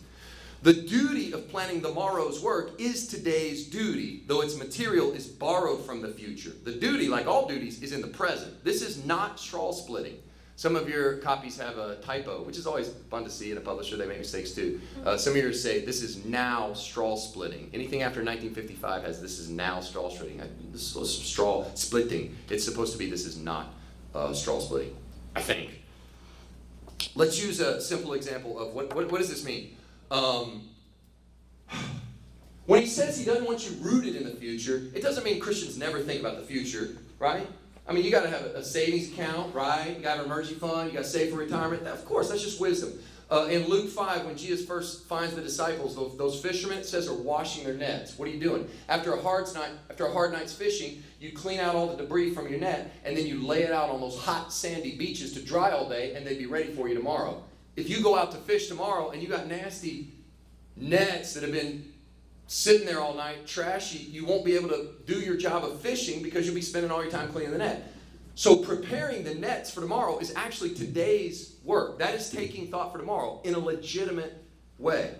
[0.63, 5.85] The duty of planning the morrow's work is today's duty, though its material is borrowed
[5.85, 6.53] from the future.
[6.63, 8.63] The duty, like all duties, is in the present.
[8.63, 10.19] This is not straw splitting.
[10.55, 13.59] Some of your copies have a typo, which is always fun to see in a
[13.59, 13.97] publisher.
[13.97, 14.79] They make mistakes too.
[15.03, 17.69] Uh, some of yours say this is now straw splitting.
[17.73, 20.41] Anything after 1955 has this is now straw splitting.
[20.71, 22.37] This is straw splitting.
[22.49, 23.73] It's supposed to be this is not
[24.15, 24.95] uh, straw splitting,
[25.35, 25.81] I think.
[27.15, 29.75] Let's use a simple example of what, what, what does this mean?
[30.13, 30.69] Um,
[32.67, 35.75] when he says he doesn't want you rooted in the future, it doesn't mean Christians
[35.77, 37.47] never think about the future, right?
[37.87, 39.95] I mean, you got to have a savings account, right?
[39.97, 40.89] You got an emergency fund.
[40.89, 41.85] You got to save for retirement.
[41.87, 42.93] Of course, that's just wisdom.
[43.29, 47.09] Uh, in Luke 5, when Jesus first finds the disciples, those, those fishermen, it says,
[47.09, 48.17] are washing their nets.
[48.17, 48.69] What are you doing?
[48.87, 52.33] After a, hard night, after a hard night's fishing, you clean out all the debris
[52.33, 55.41] from your net, and then you lay it out on those hot, sandy beaches to
[55.41, 57.43] dry all day, and they'd be ready for you tomorrow.
[57.75, 60.13] If you go out to fish tomorrow and you got nasty
[60.75, 61.91] nets that have been
[62.47, 66.21] sitting there all night, trashy, you won't be able to do your job of fishing
[66.21, 67.91] because you'll be spending all your time cleaning the net.
[68.35, 71.99] So preparing the nets for tomorrow is actually today's work.
[71.99, 74.43] That is taking thought for tomorrow in a legitimate
[74.79, 75.15] way.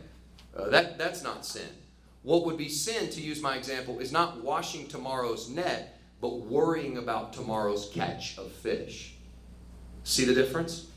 [0.56, 1.70] Uh, that, that's not sin.
[2.24, 6.98] What would be sin, to use my example, is not washing tomorrow's net, but worrying
[6.98, 9.16] about tomorrow's catch of fish.
[10.04, 10.88] See the difference?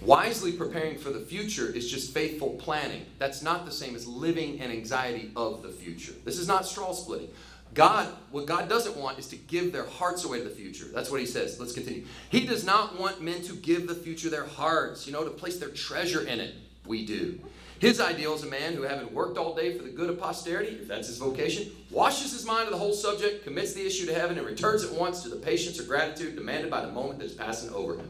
[0.00, 3.04] Wisely preparing for the future is just faithful planning.
[3.18, 6.12] That's not the same as living in anxiety of the future.
[6.24, 7.28] This is not straw splitting.
[7.74, 10.84] God, what God doesn't want is to give their hearts away to the future.
[10.92, 11.58] That's what he says.
[11.58, 12.04] Let's continue.
[12.28, 15.58] He does not want men to give the future their hearts, you know, to place
[15.58, 16.54] their treasure in it.
[16.86, 17.40] We do.
[17.78, 20.78] His ideal is a man who, having worked all day for the good of posterity,
[20.82, 24.14] if that's his vocation, washes his mind of the whole subject, commits the issue to
[24.14, 27.24] heaven, and returns at once to the patience or gratitude demanded by the moment that
[27.24, 28.08] is passing over him.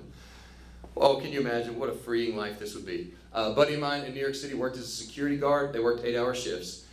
[0.96, 3.12] Oh, can you imagine what a freeing life this would be?
[3.34, 5.72] Uh, a buddy of mine in New York City worked as a security guard.
[5.72, 6.84] They worked eight hour shifts.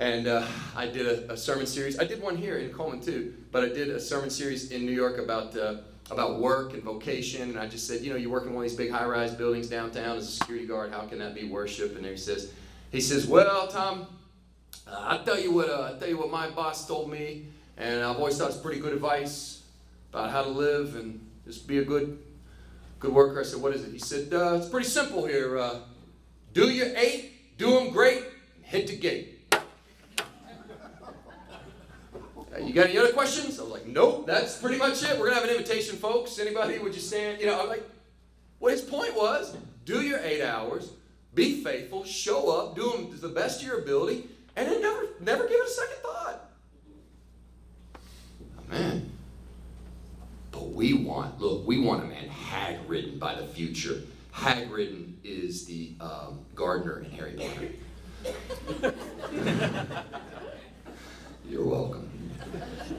[0.00, 0.46] And uh,
[0.76, 1.98] I did a, a, sermon series.
[1.98, 4.92] I did one here in Coleman too, but I did a sermon series in New
[4.92, 5.76] York about, uh,
[6.10, 7.50] about work and vocation.
[7.50, 9.34] And I just said, you know, you work in one of these big high rise
[9.34, 10.92] buildings downtown as a security guard.
[10.92, 11.96] How can that be worship?
[11.96, 12.52] And he says,
[12.92, 14.06] he says, well, Tom,
[14.86, 17.46] I'll tell you what, uh, I'll tell you what my boss told me.
[17.76, 19.62] And I've always thought it's pretty good advice
[20.12, 22.18] about how to live and just be a good
[22.98, 23.40] good worker.
[23.40, 23.92] I said, What is it?
[23.92, 25.58] He said, uh, It's pretty simple here.
[25.58, 25.80] Uh,
[26.52, 28.22] do your eight, do them great,
[28.56, 29.34] and hit the gate.
[32.50, 33.60] Uh, you got any other questions?
[33.60, 35.10] I was like, Nope, that's pretty much it.
[35.10, 36.38] We're going to have an invitation, folks.
[36.38, 37.40] Anybody, would you stand?
[37.40, 37.86] You know, I'm like,
[38.58, 40.92] what his point was do your eight hours,
[41.34, 45.06] be faithful, show up, do them to the best of your ability, and then never,
[45.20, 46.50] never give it a second thought.
[48.68, 49.07] Man.
[50.50, 54.02] But we want, look, we want a man hag ridden by the future.
[54.32, 57.70] Hag ridden is the um, gardener in Harry Potter.
[61.48, 62.10] You're welcome.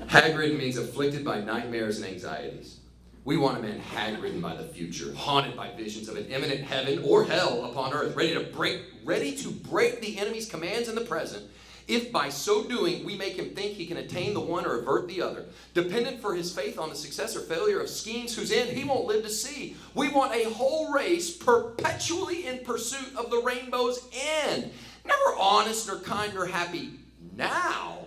[0.07, 2.79] Hag ridden means afflicted by nightmares and anxieties.
[3.25, 6.61] We want a man hag ridden by the future, haunted by visions of an imminent
[6.61, 10.95] heaven or hell upon earth, ready to break, ready to break the enemy's commands in
[10.95, 11.45] the present
[11.89, 15.07] if by so doing we make him think he can attain the one or avert
[15.07, 18.69] the other, dependent for his faith on the success or failure of schemes whose end
[18.69, 19.75] he won't live to see.
[19.95, 24.71] We want a whole race perpetually in pursuit of the rainbow's end,
[25.03, 26.91] never honest or kind or happy
[27.35, 27.97] now,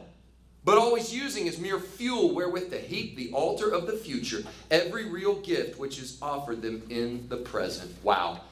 [0.64, 5.10] but always using as mere fuel wherewith to heap the altar of the future every
[5.10, 7.92] real gift which is offered them in the present.
[8.04, 8.42] Wow.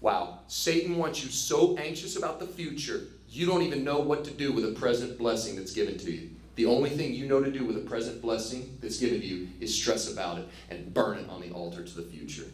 [0.00, 0.40] Wow.
[0.48, 4.52] Satan wants you so anxious about the future you don't even know what to do
[4.52, 6.30] with a present blessing that's given to you.
[6.54, 9.48] The only thing you know to do with a present blessing that's given to you
[9.60, 12.46] is stress about it and burn it on the altar to the future.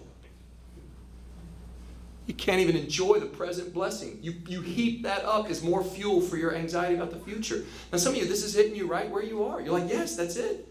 [2.26, 4.18] You can't even enjoy the present blessing.
[4.20, 7.64] You, you heap that up as more fuel for your anxiety about the future.
[7.92, 9.60] Now, some of you, this is hitting you right where you are.
[9.60, 10.66] You're like, yes, that's it.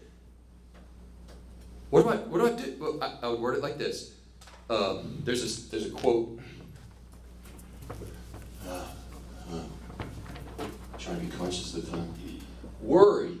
[1.90, 3.00] What do I, what do, I do?
[3.22, 4.14] I, would word it like this.
[4.68, 6.40] Um, there's, a, there's a quote
[11.04, 12.14] trying to be conscious of the time.
[12.80, 13.36] Worry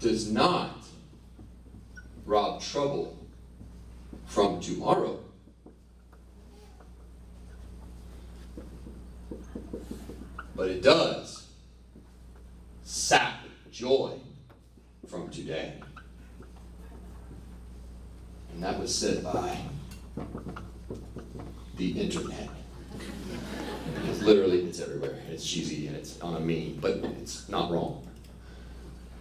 [0.00, 0.86] does not
[2.24, 3.18] rob trouble
[4.26, 5.18] from tomorrow.
[10.54, 11.48] But it does
[12.84, 13.40] sap
[13.72, 14.12] joy
[15.08, 15.80] from today.
[18.52, 19.58] And that was said by
[21.76, 22.63] the internet.
[24.22, 25.18] Literally, it's everywhere.
[25.30, 28.08] It's cheesy and it's on a meme, but it's not wrong.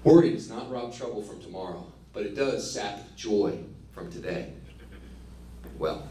[0.03, 3.57] Worry does not rob trouble from tomorrow, but it does sap joy
[3.91, 4.53] from today.
[5.77, 6.07] Well,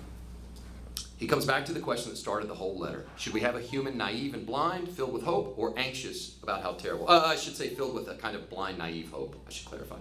[1.16, 3.06] he comes back to the question that started the whole letter.
[3.16, 6.72] Should we have a human naive and blind, filled with hope, or anxious about how
[6.72, 7.08] terrible?
[7.08, 9.40] Uh, I should say filled with a kind of blind, naive hope.
[9.46, 9.98] I should clarify.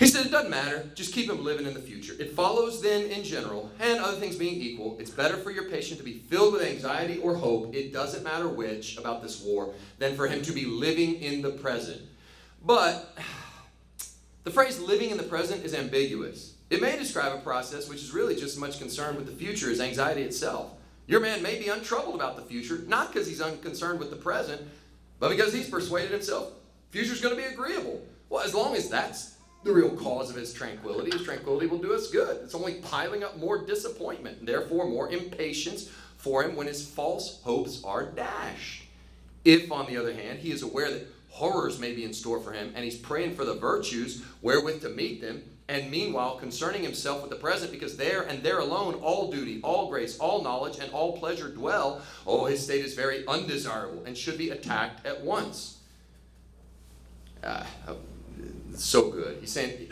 [0.00, 0.88] He said it doesn't matter.
[0.94, 2.14] Just keep him living in the future.
[2.18, 5.98] It follows then, in general, and other things being equal, it's better for your patient
[5.98, 10.16] to be filled with anxiety or hope, it doesn't matter which, about this war, than
[10.16, 12.00] for him to be living in the present.
[12.64, 13.14] But
[14.44, 16.54] the phrase living in the present is ambiguous.
[16.70, 19.70] It may describe a process which is really just as much concerned with the future
[19.70, 20.72] as anxiety itself.
[21.08, 24.62] Your man may be untroubled about the future, not because he's unconcerned with the present,
[25.18, 26.52] but because he's persuaded himself
[26.90, 28.04] future's going to be agreeable.
[28.28, 31.10] Well, as long as that's the real cause of his tranquility.
[31.10, 32.38] His tranquility will do us good.
[32.42, 37.40] It's only piling up more disappointment, and therefore more impatience for him when his false
[37.42, 38.84] hopes are dashed.
[39.44, 42.52] If, on the other hand, he is aware that horrors may be in store for
[42.52, 47.22] him, and he's praying for the virtues wherewith to meet them, and meanwhile concerning himself
[47.22, 50.92] with the present, because there and there alone all duty, all grace, all knowledge, and
[50.92, 55.78] all pleasure dwell, oh, his state is very undesirable and should be attacked at once.
[57.44, 57.64] Uh,
[58.76, 59.38] so good.
[59.40, 59.90] He's saying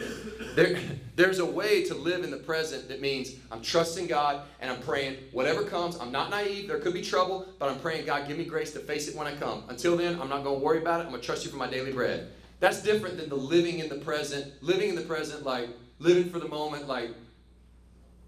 [0.55, 0.79] there,
[1.17, 4.81] there's a way to live in the present that means I'm trusting God and I'm
[4.81, 5.99] praying whatever comes.
[5.99, 6.69] I'm not naive.
[6.69, 9.27] There could be trouble, but I'm praying, God, give me grace to face it when
[9.27, 9.65] I come.
[9.69, 11.05] Until then, I'm not going to worry about it.
[11.05, 12.31] I'm going to trust you for my daily bread.
[12.61, 14.53] That's different than the living in the present.
[14.63, 15.69] Living in the present, like
[15.99, 17.11] living for the moment, like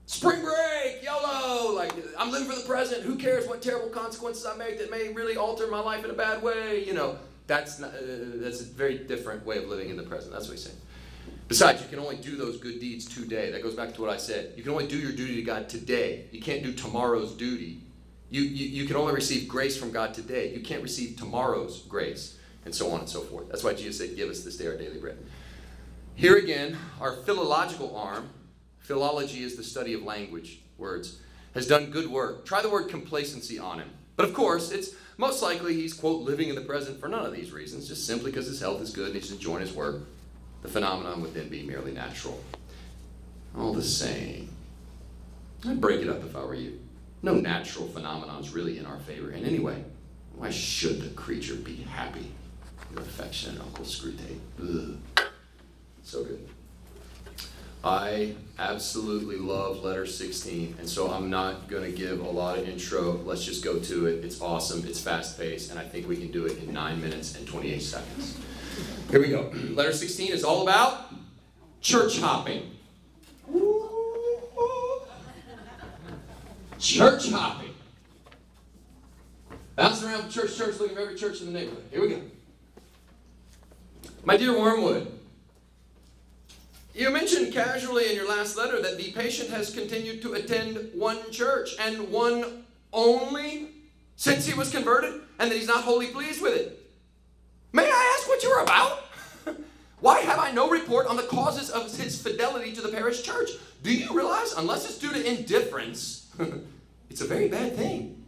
[0.06, 1.74] spring break, YOLO.
[1.74, 3.02] Like I'm living for the present.
[3.02, 6.14] Who cares what terrible consequences I make that may really alter my life in a
[6.14, 6.84] bad way?
[6.84, 7.18] You know,
[7.50, 7.98] that's, not, uh,
[8.36, 10.32] that's a very different way of living in the present.
[10.32, 10.76] That's what he's saying.
[11.48, 13.50] Besides, you can only do those good deeds today.
[13.50, 14.52] That goes back to what I said.
[14.56, 16.26] You can only do your duty to God today.
[16.30, 17.82] You can't do tomorrow's duty.
[18.30, 20.54] You, you, you can only receive grace from God today.
[20.54, 23.48] You can't receive tomorrow's grace, and so on and so forth.
[23.48, 25.18] That's why Jesus said, Give us this day our daily bread.
[26.14, 28.30] Here again, our philological arm
[28.78, 31.18] philology is the study of language, words,
[31.54, 32.46] has done good work.
[32.46, 33.90] Try the word complacency on him.
[34.20, 37.32] But of course, it's most likely he's, quote, living in the present for none of
[37.32, 40.02] these reasons, just simply because his health is good and he's enjoying his work.
[40.60, 42.38] The phenomenon would then be merely natural.
[43.56, 44.50] All the same,
[45.66, 46.78] I'd break it up if I were you.
[47.22, 49.30] No natural phenomenon is really in our favor.
[49.30, 49.82] And anyway,
[50.36, 52.30] why should the creature be happy?
[52.92, 54.98] Your affectionate Uncle Screwtape.
[56.02, 56.46] So good.
[57.82, 62.68] I absolutely love letter 16, and so I'm not going to give a lot of
[62.68, 63.12] intro.
[63.24, 64.22] Let's just go to it.
[64.22, 67.36] It's awesome, it's fast paced, and I think we can do it in 9 minutes
[67.36, 68.38] and 28 seconds.
[69.10, 69.50] Here we go.
[69.70, 71.14] Letter 16 is all about
[71.80, 72.70] church hopping.
[76.78, 77.74] Church hopping.
[79.76, 81.84] Bouncing around from church, church, looking for every church in the neighborhood.
[81.90, 82.20] Here we go.
[84.24, 85.19] My dear Wormwood,
[86.94, 91.30] you mentioned casually in your last letter that the patient has continued to attend one
[91.30, 93.68] church and one only
[94.16, 96.90] since he was converted and that he's not wholly pleased with it.
[97.72, 99.04] May I ask what you're about?
[100.00, 103.50] Why have I no report on the causes of his fidelity to the parish church?
[103.82, 106.28] Do you realize, unless it's due to indifference,
[107.10, 108.24] it's a very bad thing?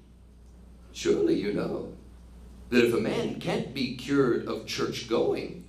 [0.92, 1.92] Surely you know
[2.70, 5.64] that if a man can't be cured of church going,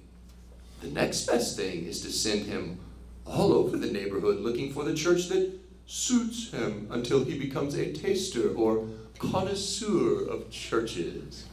[0.82, 2.80] the next best thing is to send him
[3.26, 5.52] all over the neighborhood looking for the church that
[5.86, 8.88] suits him until he becomes a taster or
[9.20, 11.46] connoisseur of churches.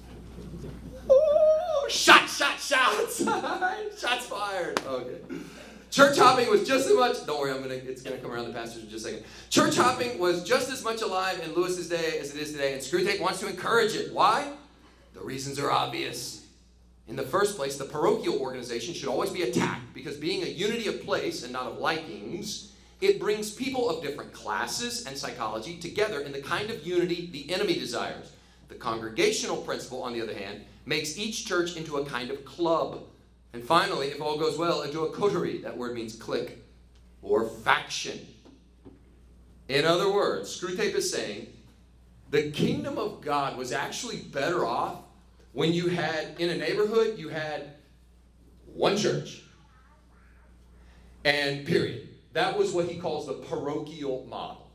[1.10, 3.24] Ooh, shot, shot, shots!
[4.00, 4.80] Shots fired.
[4.86, 5.16] Okay.
[5.90, 7.26] Church hopping was just as much.
[7.26, 7.74] Don't worry, I'm gonna.
[7.74, 9.24] It's gonna come around the pastors in just a second.
[9.50, 12.80] Church hopping was just as much alive in Lewis's day as it is today, and
[12.80, 14.14] Screwtape wants to encourage it.
[14.14, 14.52] Why?
[15.14, 16.39] The reasons are obvious.
[17.10, 20.86] In the first place, the parochial organization should always be attacked because being a unity
[20.86, 26.20] of place and not of likings, it brings people of different classes and psychology together
[26.20, 28.30] in the kind of unity the enemy desires.
[28.68, 33.02] The congregational principle, on the other hand, makes each church into a kind of club.
[33.54, 35.58] And finally, if all goes well, into a coterie.
[35.58, 36.62] That word means clique
[37.22, 38.20] or faction.
[39.68, 41.48] In other words, Screwtape is saying
[42.30, 45.00] the kingdom of God was actually better off
[45.52, 47.74] when you had, in a neighborhood, you had
[48.66, 49.42] one church.
[51.24, 52.08] And period.
[52.32, 54.70] That was what he calls the parochial model.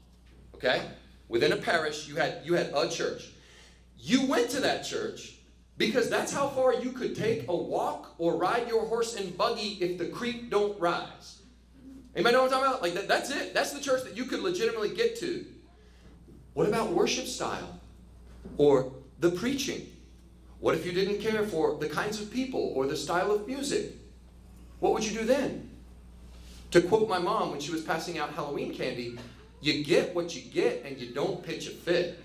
[0.56, 0.82] Okay?
[1.28, 3.32] Within a parish, you had you had a church.
[3.98, 5.38] You went to that church
[5.78, 9.78] because that's how far you could take a walk or ride your horse and buggy
[9.82, 11.42] if the creek don't rise.
[12.16, 12.82] Anybody know what I'm talking about?
[12.82, 13.54] Like that, that's it.
[13.54, 15.46] That's the church that you could legitimately get to.
[16.54, 17.80] What about worship style?
[18.58, 19.88] Or the preaching?
[20.66, 23.92] What if you didn't care for the kinds of people or the style of music?
[24.80, 25.70] What would you do then?
[26.72, 29.16] To quote my mom when she was passing out Halloween candy,
[29.62, 32.20] you get what you get and you don't pitch a fit.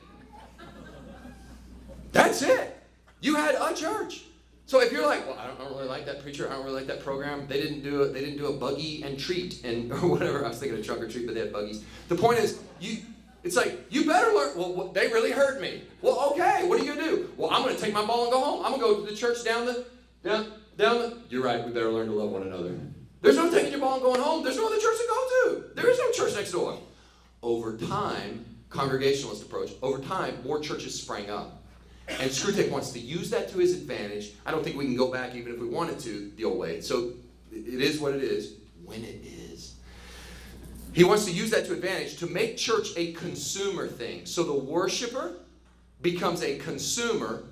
[2.12, 2.82] That's it.
[3.20, 4.22] You had a church.
[4.64, 6.64] So if you're like, well, I don't, I don't, really like that preacher, I don't
[6.64, 7.46] really like that program.
[7.46, 8.14] They didn't do it.
[8.14, 10.46] They didn't do a buggy and treat and or whatever.
[10.46, 11.84] I was thinking of trunk or treat, but they had buggies.
[12.08, 13.02] The point is, you.
[13.42, 14.56] It's like you better learn.
[14.56, 15.82] Well, they really hurt me.
[16.02, 16.66] Well, okay.
[16.66, 17.32] What are you gonna do?
[17.36, 18.64] Well, I'm gonna take my ball and go home.
[18.64, 19.86] I'm gonna go to the church down the
[20.22, 21.18] down down the.
[21.30, 21.64] You're right.
[21.64, 22.78] We better learn to love one another.
[23.22, 24.42] There's no taking your ball and going home.
[24.42, 25.64] There's no other church to go to.
[25.74, 26.78] There is no church next door.
[27.42, 29.72] Over time, congregationalist approach.
[29.82, 31.62] Over time, more churches sprang up.
[32.08, 34.32] And Screwtape wants to use that to his advantage.
[34.44, 36.80] I don't think we can go back, even if we wanted to, the old way.
[36.80, 37.12] So
[37.52, 39.76] it is what it is when it is.
[40.92, 44.26] He wants to use that to advantage to make church a consumer thing.
[44.26, 45.36] So the worshiper
[46.02, 47.44] becomes a consumer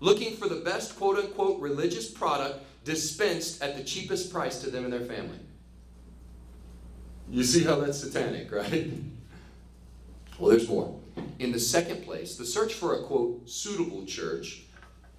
[0.00, 4.84] looking for the best quote unquote religious product dispensed at the cheapest price to them
[4.84, 5.38] and their family.
[7.30, 8.90] You see how that's satanic, right?
[10.36, 10.98] Well, there's more.
[11.38, 14.64] In the second place, the search for a quote suitable church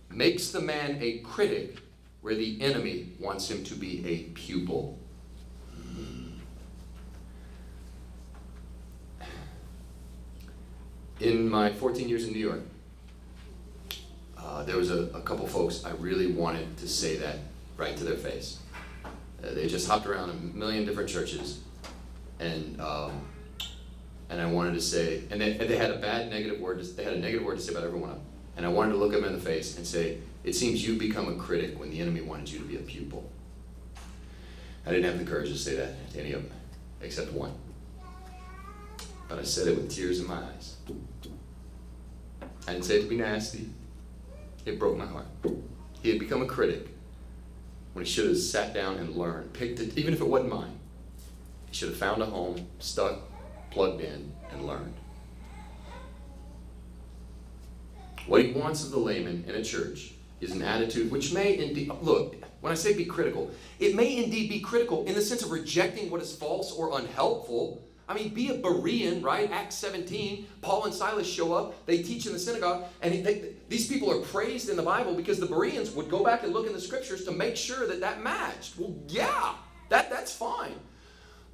[0.10, 1.78] makes the man a critic
[2.20, 5.00] where the enemy wants him to be a pupil.
[11.20, 12.62] In my 14 years in New York,
[14.38, 17.38] uh, there was a, a couple folks I really wanted to say that
[17.78, 18.60] right to their face.
[19.42, 21.60] Uh, they just hopped around a million different churches,
[22.40, 23.22] and um,
[24.30, 26.80] and I wanted to say, and they, and they had a bad negative word.
[26.80, 28.26] To, they had a negative word to say about every one of them,
[28.58, 31.30] and I wanted to look them in the face and say, "It seems you become
[31.30, 33.30] a critic when the enemy wanted you to be a pupil."
[34.86, 36.52] I didn't have the courage to say that to any of them,
[37.02, 37.54] except one.
[39.30, 40.75] But I said it with tears in my eyes.
[42.68, 43.70] I didn't say it to be nasty.
[44.66, 45.28] It broke my heart.
[46.02, 46.88] He had become a critic
[47.94, 50.80] when he should have sat down and learned, picked it, even if it wasn't mine.
[51.68, 53.20] He should have found a home, stuck,
[53.70, 54.96] plugged in, and learned.
[58.28, 61.92] What he wants of the layman in a church is an attitude which may indeed,
[62.02, 65.52] look, when I say be critical, it may indeed be critical in the sense of
[65.52, 67.85] rejecting what is false or unhelpful.
[68.08, 69.50] I mean, be a Berean, right?
[69.52, 73.88] Acts 17, Paul and Silas show up, they teach in the synagogue, and they, these
[73.88, 76.74] people are praised in the Bible because the Bereans would go back and look in
[76.74, 78.78] the scriptures to make sure that that matched.
[78.78, 79.56] Well, yeah,
[79.90, 80.76] that, that's fine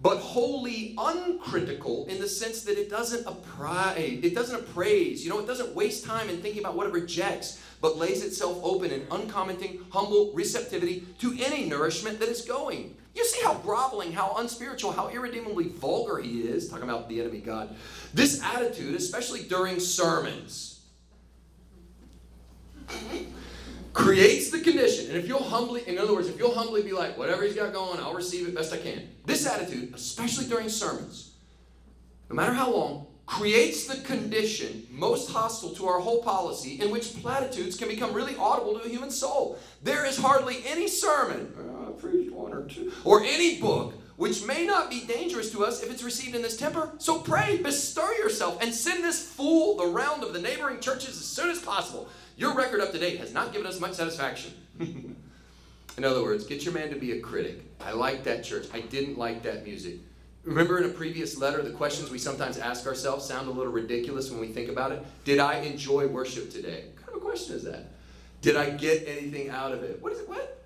[0.02, 5.40] but wholly uncritical in the sense that it doesn't appraise, it doesn't appraise, you know,
[5.40, 9.06] it doesn't waste time in thinking about what it rejects, but lays itself open in
[9.12, 12.96] uncommenting, humble receptivity to any nourishment that is going.
[13.14, 17.40] You see how groveling, how unspiritual, how irredeemably vulgar he is, talking about the enemy
[17.40, 17.76] God.
[18.14, 20.82] This attitude, especially during sermons,
[23.94, 25.08] creates the condition.
[25.08, 27.74] And if you'll humbly, in other words, if you'll humbly be like, whatever he's got
[27.74, 29.10] going, I'll receive it best I can.
[29.26, 31.34] This attitude, especially during sermons,
[32.30, 37.22] no matter how long, creates the condition most hostile to our whole policy in which
[37.22, 39.58] platitudes can become really audible to a human soul.
[39.84, 41.54] There is hardly any sermon,
[41.92, 46.04] one or two, or any book which may not be dangerous to us if it's
[46.04, 46.92] received in this temper.
[47.00, 51.26] So pray, bestir yourself, and send this fool the round of the neighboring churches as
[51.26, 52.08] soon as possible.
[52.38, 54.54] Your record up to date has not given us much satisfaction.
[54.80, 55.16] in
[56.04, 57.64] other words, get your man to be a critic.
[57.80, 58.68] I like that church.
[58.72, 59.96] I didn't like that music.
[60.44, 64.30] Remember in a previous letter, the questions we sometimes ask ourselves sound a little ridiculous
[64.30, 65.04] when we think about it.
[65.24, 66.86] Did I enjoy worship today?
[66.94, 67.86] What kind of a question is that?
[68.42, 70.00] Did I get anything out of it?
[70.00, 70.30] What is it?
[70.30, 70.61] What?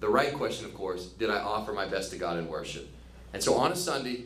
[0.00, 2.88] The right question, of course, did I offer my best to God in worship?
[3.32, 4.24] And so on a Sunday,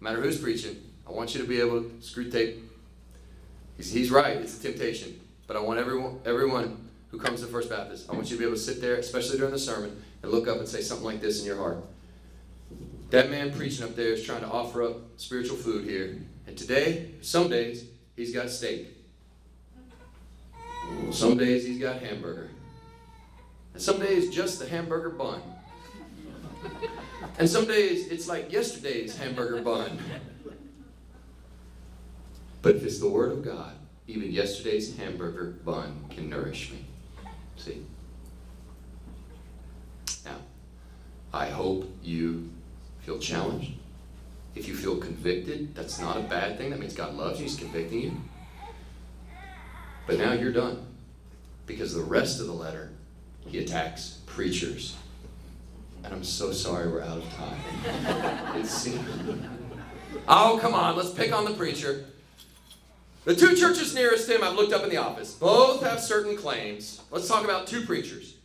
[0.00, 0.76] no matter who's preaching,
[1.08, 2.60] I want you to be able to Screwtape.
[3.76, 5.20] He's, he's right, it's a temptation.
[5.46, 8.44] But I want everyone, everyone who comes to First Baptist, I want you to be
[8.44, 11.20] able to sit there, especially during the sermon, and look up and say something like
[11.20, 11.78] this in your heart.
[13.10, 16.18] That man preaching up there is trying to offer up spiritual food here.
[16.46, 17.84] And today, some days,
[18.16, 18.88] he's got steak.
[21.10, 22.50] Some days he's got hamburger.
[23.74, 25.42] And some days just the hamburger bun.
[27.38, 29.98] And some days it's like yesterday's hamburger bun.
[32.62, 33.72] But if it's the Word of God,
[34.06, 36.84] even yesterday's hamburger bun can nourish me.
[37.56, 37.82] See?
[40.24, 40.36] Now,
[41.32, 42.50] I hope you
[43.00, 43.72] feel challenged.
[44.54, 46.70] If you feel convicted, that's not a bad thing.
[46.70, 48.12] That means God loves you, He's convicting you.
[50.06, 50.86] But now you're done.
[51.66, 52.90] Because the rest of the letter,
[53.46, 54.96] he attacks preachers.
[56.04, 57.58] And I'm so sorry we're out of time.
[60.28, 62.06] Oh, come on, let's pick on the preacher.
[63.24, 67.02] The two churches nearest him, I've looked up in the office, both have certain claims.
[67.10, 68.36] Let's talk about two preachers.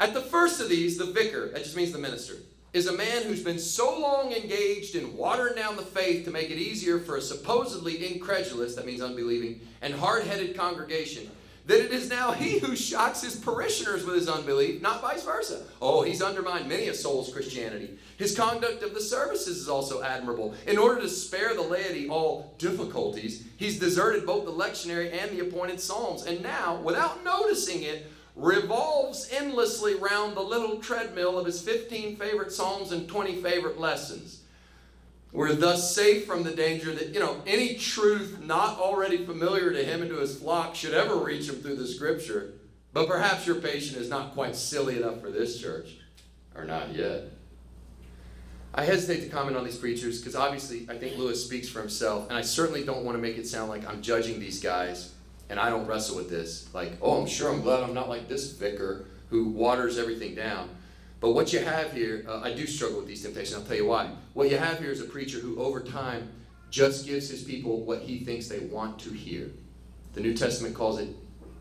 [0.00, 2.34] At the first of these, the vicar, that just means the minister,
[2.72, 6.50] is a man who's been so long engaged in watering down the faith to make
[6.50, 11.30] it easier for a supposedly incredulous, that means unbelieving, and hard headed congregation
[11.66, 15.64] that it is now he who shocks his parishioners with his unbelief, not vice versa.
[15.82, 17.98] Oh, he's undermined many a soul's Christianity.
[18.16, 20.54] His conduct of the services is also admirable.
[20.66, 25.46] In order to spare the laity all difficulties, he's deserted both the lectionary and the
[25.46, 28.06] appointed psalms, and now, without noticing it,
[28.36, 34.42] revolves endlessly round the little treadmill of his 15 favorite psalms and 20 favorite lessons.
[35.32, 39.84] We're thus safe from the danger that, you know, any truth not already familiar to
[39.84, 42.54] him and to his flock should ever reach him through the scripture.
[42.92, 45.98] But perhaps your patient is not quite silly enough for this church,
[46.54, 47.24] or not yet.
[48.72, 52.28] I hesitate to comment on these preachers because obviously I think Lewis speaks for himself,
[52.28, 55.12] and I certainly don't want to make it sound like I'm judging these guys
[55.48, 56.72] and I don't wrestle with this.
[56.74, 60.70] Like, oh, I'm sure I'm glad I'm not like this vicar who waters everything down.
[61.20, 63.56] But what you have here, uh, I do struggle with these temptations.
[63.56, 64.10] I'll tell you why.
[64.34, 66.30] What you have here is a preacher who, over time,
[66.70, 69.50] just gives his people what he thinks they want to hear.
[70.12, 71.08] The New Testament calls it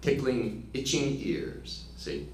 [0.02, 1.86] tickling itching ears.
[1.98, 2.28] See?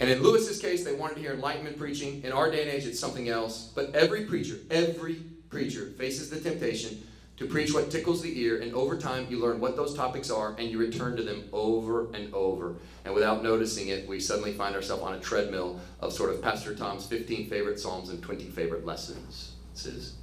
[0.00, 2.22] And in Lewis's case, they wanted to hear enlightenment preaching.
[2.22, 3.72] In our day and age, it's something else.
[3.74, 7.02] But every preacher, every preacher faces the temptation
[7.38, 10.56] to preach what tickles the ear, and over time you learn what those topics are
[10.58, 12.74] and you return to them over and over.
[13.04, 16.74] And without noticing it, we suddenly find ourselves on a treadmill of sort of Pastor
[16.74, 19.52] Tom's 15 favorite Psalms and 20 favorite lessons.
[19.74, 20.14] Says,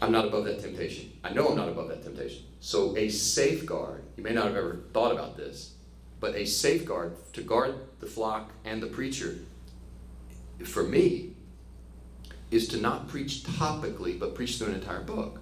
[0.00, 1.12] I'm not above that temptation.
[1.22, 2.44] I know I'm not above that temptation.
[2.60, 5.74] So, a safeguard, you may not have ever thought about this,
[6.20, 9.36] but a safeguard to guard the flock and the preacher,
[10.64, 11.34] for me,
[12.50, 15.39] is to not preach topically, but preach through an entire book.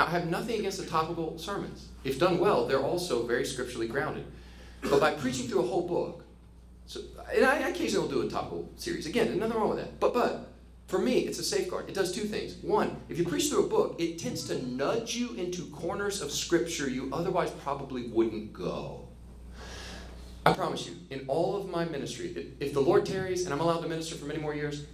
[0.00, 1.88] Now, I have nothing against the topical sermons.
[2.04, 4.24] If done well, they're also very scripturally grounded.
[4.80, 6.24] But by preaching through a whole book,
[6.86, 7.00] so,
[7.34, 9.04] and I occasionally will do a topical series.
[9.04, 10.00] Again, nothing wrong with that.
[10.00, 10.48] But, but
[10.90, 11.88] For me, it's a safeguard.
[11.88, 12.54] It does two things.
[12.62, 16.32] One, if you preach through a book, it tends to nudge you into corners of
[16.32, 19.06] Scripture you otherwise probably wouldn't go.
[20.44, 23.82] I promise you, in all of my ministry, if the Lord tarries and I'm allowed
[23.82, 24.84] to minister for many more years,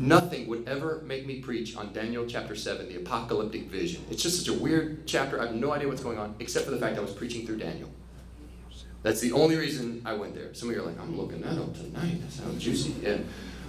[0.00, 4.04] nothing would ever make me preach on Daniel chapter 7, the apocalyptic vision.
[4.10, 5.40] It's just such a weird chapter.
[5.40, 7.58] I have no idea what's going on, except for the fact I was preaching through
[7.58, 7.90] Daniel.
[9.02, 10.52] That's the only reason I went there.
[10.54, 12.20] Some of you are like, I'm looking that up tonight.
[12.22, 12.94] That sounds juicy.
[13.02, 13.18] Yeah.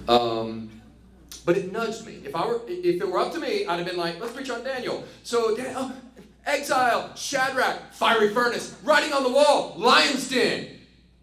[0.07, 0.81] Um,
[1.45, 2.21] but it nudged me.
[2.25, 4.49] If I were, if it were up to me, I'd have been like, let's preach
[4.49, 5.03] on Daniel.
[5.23, 5.93] So, oh,
[6.45, 10.67] exile, Shadrach, fiery furnace, writing on the wall, lion's den,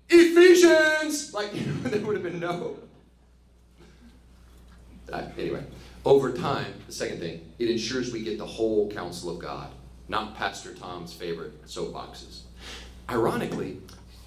[0.08, 1.34] Ephesians.
[1.34, 1.52] Like,
[1.82, 2.78] there would have been no.
[5.12, 5.64] Uh, anyway,
[6.04, 9.70] over time, the second thing, it ensures we get the whole counsel of God,
[10.08, 12.40] not Pastor Tom's favorite soapboxes.
[13.10, 13.80] Ironically,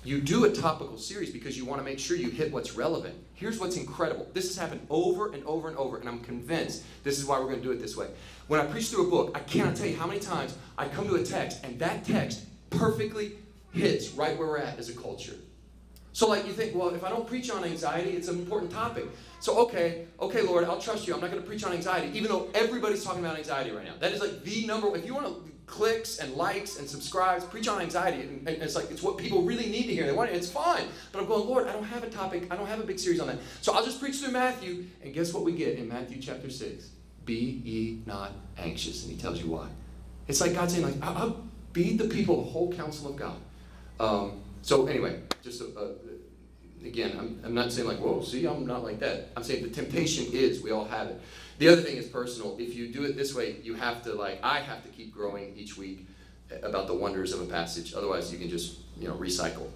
[0.03, 3.15] you do a topical series because you want to make sure you hit what's relevant.
[3.35, 4.27] Here's what's incredible.
[4.33, 7.45] This has happened over and over and over, and I'm convinced this is why we're
[7.45, 8.07] going to do it this way.
[8.47, 11.07] When I preach through a book, I cannot tell you how many times I come
[11.07, 13.33] to a text, and that text perfectly
[13.73, 15.35] hits right where we're at as a culture.
[16.13, 19.05] So, like, you think, well, if I don't preach on anxiety, it's an important topic.
[19.39, 21.13] So, okay, okay, Lord, I'll trust you.
[21.13, 23.93] I'm not going to preach on anxiety, even though everybody's talking about anxiety right now.
[23.99, 24.95] That is like the number.
[24.95, 28.21] If you want to clicks and likes and subscribes, preach on anxiety.
[28.21, 30.05] And, it's like, it's what people really need to hear.
[30.05, 30.35] They want it.
[30.35, 30.83] It's fine.
[31.11, 32.47] But I'm going, Lord, I don't have a topic.
[32.51, 33.37] I don't have a big series on that.
[33.61, 34.85] So I'll just preach through Matthew.
[35.01, 36.89] And guess what we get in Matthew chapter 6?
[37.25, 39.03] Be ye not anxious.
[39.03, 39.69] And he tells you why.
[40.27, 41.43] It's like God saying, like, I'll, I'll
[41.73, 43.37] feed the people the whole counsel of God.
[43.99, 48.65] Um, so anyway, just a, a, again, I'm, I'm not saying like, whoa, see, I'm
[48.65, 49.29] not like that.
[49.35, 51.21] I'm saying the temptation is, we all have it.
[51.59, 52.57] The other thing is personal.
[52.59, 55.55] If you do it this way, you have to like I have to keep growing
[55.55, 56.07] each week
[56.63, 57.93] about the wonders of a passage.
[57.93, 59.69] Otherwise, you can just you know recycle.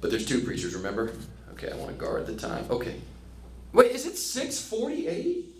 [0.00, 0.74] But there's two preachers.
[0.74, 1.14] Remember?
[1.52, 2.64] Okay, I want to guard the time.
[2.70, 3.00] Okay.
[3.72, 5.56] Wait, is it six forty-eight?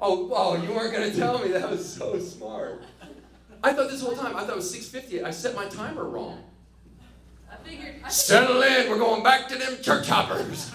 [0.00, 1.48] Oh, oh, you weren't going to tell me.
[1.48, 2.82] That was so smart.
[3.62, 5.22] I thought this whole time, I thought it was 6.50.
[5.24, 6.42] I set my timer wrong.
[8.08, 8.90] Settle in.
[8.90, 10.72] We're going back to them church hoppers.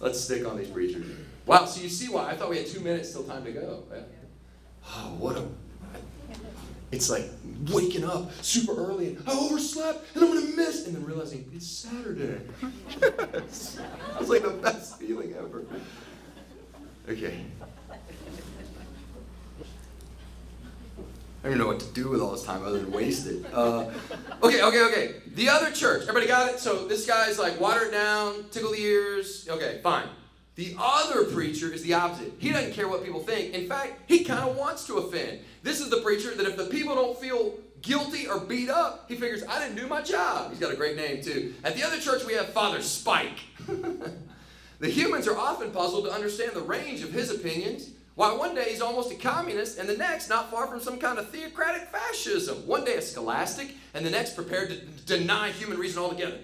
[0.00, 1.06] Let's stick on these preachers.
[1.46, 3.84] Wow, so you see why I thought we had two minutes till time to go.
[4.86, 5.44] Oh, what a.
[6.92, 7.30] It's like
[7.70, 11.66] waking up super early and I overslept and I'm gonna miss, and then realizing it's
[11.66, 12.40] Saturday.
[13.44, 15.64] It's like the best feeling ever.
[17.08, 17.44] Okay.
[21.40, 23.46] I don't even know what to do with all this time other than waste it.
[23.54, 23.90] Uh,
[24.42, 25.14] okay, okay, okay.
[25.34, 26.02] The other church.
[26.02, 26.60] Everybody got it?
[26.60, 29.48] So this guy's like, watered down, tickle the ears.
[29.48, 30.06] Okay, fine.
[30.56, 32.34] The other preacher is the opposite.
[32.36, 33.54] He doesn't care what people think.
[33.54, 35.40] In fact, he kind of wants to offend.
[35.62, 39.16] This is the preacher that if the people don't feel guilty or beat up, he
[39.16, 40.50] figures, I didn't do my job.
[40.50, 41.54] He's got a great name, too.
[41.64, 43.38] At the other church, we have Father Spike.
[44.78, 47.92] the humans are often puzzled to understand the range of his opinions.
[48.14, 51.18] Why one day he's almost a communist, and the next not far from some kind
[51.18, 52.66] of theocratic fascism.
[52.66, 56.38] One day a scholastic, and the next prepared to deny human reason altogether.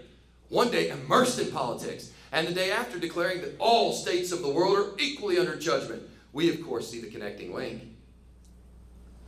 [0.49, 4.49] One day immersed in politics, and the day after declaring that all states of the
[4.49, 6.03] world are equally under judgment.
[6.33, 7.83] We, of course, see the connecting link,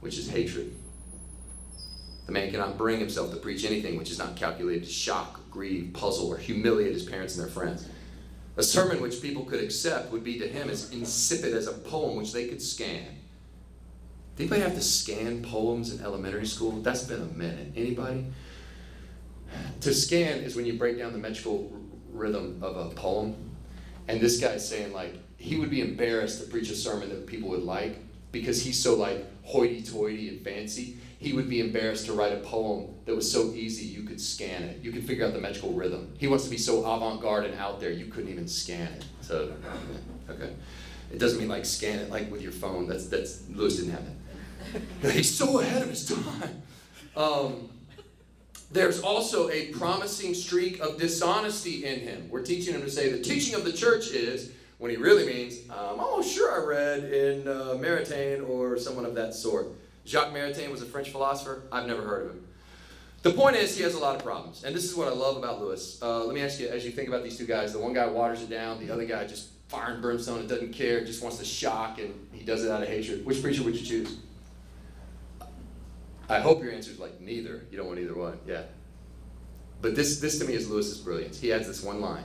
[0.01, 0.75] which is hatred.
[2.27, 5.93] The man cannot bring himself to preach anything which is not calculated to shock, grieve,
[5.95, 7.89] puzzle, or humiliate his parents and their friends.
[8.59, 12.17] A sermon which people could accept would be to him as insipid as a poem
[12.17, 13.07] which they could scan.
[14.35, 16.73] Did anybody have to scan poems in elementary school?
[16.83, 17.73] That's been a minute.
[17.77, 18.27] Anybody?
[19.81, 21.73] To scan is when you break down the metrical
[22.13, 23.37] rhythm of a poem.
[24.09, 27.51] And this guy's saying, like, he would be embarrassed to preach a sermon that people
[27.51, 27.99] would like
[28.33, 30.99] because he's so, like, hoity toity and fancy.
[31.19, 34.63] He would be embarrassed to write a poem that was so easy you could scan
[34.63, 34.81] it.
[34.83, 36.15] You could figure out the metrical rhythm.
[36.19, 39.05] He wants to be so avant garde and out there you couldn't even scan it.
[39.21, 39.53] So,
[40.31, 40.53] okay.
[41.13, 42.87] It doesn't mean like scan it like with your phone.
[42.87, 44.05] That's, that's, Lewis didn't have
[45.03, 45.13] that.
[45.13, 46.63] He's so ahead of his time.
[47.17, 47.69] Um,
[48.71, 52.29] there's also a promising streak of dishonesty in him.
[52.29, 55.59] We're teaching him to say the teaching of the church is, when he really means,
[55.71, 59.69] I'm almost sure I read in uh, Maritain or someone of that sort.
[60.09, 61.65] Jacques Maritain was a French philosopher.
[61.71, 62.45] I've never heard of him.
[63.23, 64.65] The point is, he has a lot of problems.
[64.65, 66.01] And this is what I love about Lewis.
[66.01, 68.07] Uh, let me ask you, as you think about these two guys, the one guy
[68.07, 71.39] waters it down, the other guy just fire and brimstone and doesn't care, just wants
[71.39, 73.27] to shock, and he does it out of hatred.
[73.27, 74.17] Which preacher would you choose?
[76.31, 77.67] I hope your answer is like neither.
[77.71, 78.39] You don't want either one.
[78.47, 78.63] Yeah.
[79.83, 81.39] But this, this to me is Lewis's brilliance.
[81.39, 82.25] He adds this one line.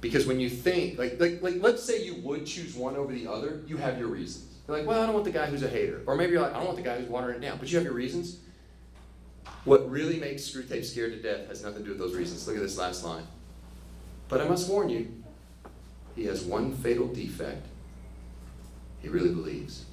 [0.00, 3.26] Because when you think, like, like, like, let's say you would choose one over the
[3.26, 4.57] other, you have your reasons.
[4.68, 6.02] You're like, well, I don't want the guy who's a hater.
[6.06, 7.56] Or maybe you're like, I don't want the guy who's watering it down.
[7.58, 8.40] But you have your reasons.
[9.64, 12.46] What really makes Screwtape scared to death has nothing to do with those reasons.
[12.46, 13.24] Look at this last line.
[14.28, 15.10] But I must warn you,
[16.14, 17.66] he has one fatal defect.
[19.00, 19.84] He really believes,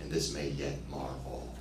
[0.00, 1.52] and this may yet mar all.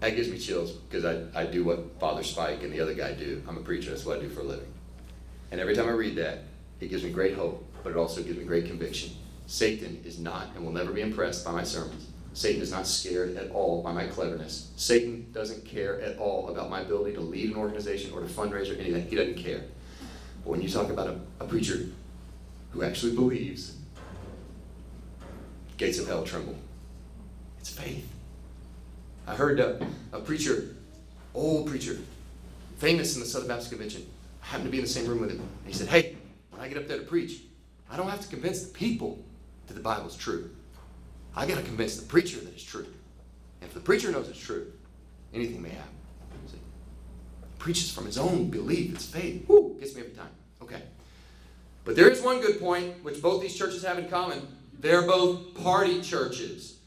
[0.00, 3.12] That gives me chills because I, I do what Father Spike and the other guy
[3.12, 3.42] do.
[3.46, 4.72] I'm a preacher, that's what I do for a living.
[5.52, 6.44] And every time I read that,
[6.80, 9.12] it gives me great hope, but it also gives me great conviction.
[9.48, 12.06] Satan is not and will never be impressed by my sermons.
[12.34, 14.70] Satan is not scared at all by my cleverness.
[14.76, 18.70] Satan doesn't care at all about my ability to lead an organization or to fundraise
[18.70, 19.08] or anything.
[19.08, 19.62] He doesn't care.
[20.44, 21.86] But when you talk about a, a preacher
[22.72, 23.74] who actually believes,
[25.78, 26.54] gates of hell tremble.
[27.58, 28.06] It's faith.
[29.26, 29.80] I heard a,
[30.12, 30.76] a preacher,
[31.34, 31.98] old preacher,
[32.76, 34.06] famous in the Southern Baptist Convention.
[34.42, 35.40] I happened to be in the same room with him.
[35.40, 36.16] And he said, Hey,
[36.50, 37.40] when I get up there to preach,
[37.90, 39.24] I don't have to convince the people
[39.68, 40.50] that the Bible's true.
[41.36, 42.86] I got to convince the preacher that it's true.
[43.60, 44.72] And if the preacher knows it's true,
[45.32, 45.94] anything may happen.
[46.46, 46.56] See?
[46.56, 49.48] He preaches from his own belief, it's faith.
[49.48, 50.30] Whoo, gets me every time.
[50.62, 50.82] Okay.
[51.84, 54.46] But there is one good point, which both these churches have in common.
[54.78, 56.78] They're both party churches.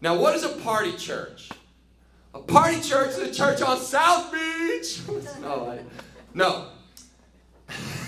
[0.00, 1.50] Now, what is a party church?
[2.32, 5.00] A party church is a church on South Beach.
[5.42, 5.78] no,
[6.32, 6.68] no.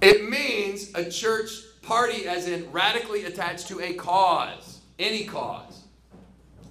[0.00, 1.50] it means a church
[1.82, 5.84] party, as in radically attached to a cause, any cause.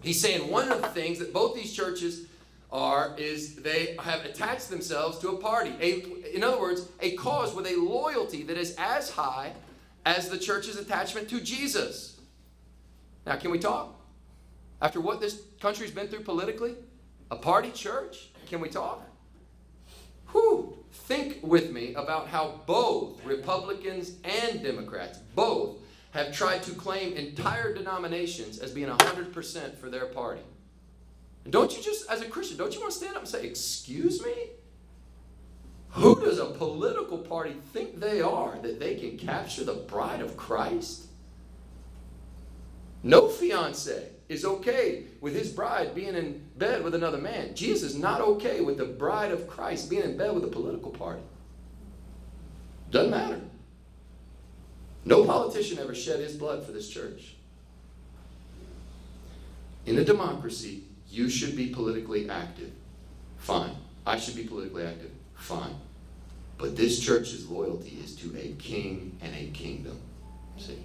[0.02, 2.28] He's saying one of the things that both these churches
[2.72, 5.74] are is they have attached themselves to a party.
[5.80, 9.54] A, in other words, a cause with a loyalty that is as high
[10.06, 12.20] as the church's attachment to Jesus.
[13.26, 14.00] Now, can we talk?
[14.82, 16.76] After what this country's been through politically?
[17.32, 18.30] A party church?
[18.48, 19.02] Can we talk?
[20.32, 20.75] Whew.
[21.06, 25.78] Think with me about how both Republicans and Democrats, both,
[26.12, 30.42] have tried to claim entire denominations as being 100% for their party.
[31.44, 33.46] And don't you just, as a Christian, don't you want to stand up and say,
[33.46, 34.34] Excuse me?
[35.90, 40.36] Who does a political party think they are that they can capture the bride of
[40.36, 41.06] Christ?
[43.04, 47.54] No fiance is okay with his bride being in bed with another man.
[47.56, 50.92] Jesus is not okay with the bride of Christ being in bed with a political
[50.92, 51.22] party.
[52.90, 53.42] Doesn't matter.
[55.04, 57.36] No politician ever shed his blood for this church.
[59.86, 62.72] In a democracy, you should be politically active.
[63.38, 63.76] Fine.
[64.08, 65.12] I should be politically active.
[65.36, 65.76] Fine.
[66.58, 70.00] But this church's loyalty is to a king and a kingdom.
[70.58, 70.84] See?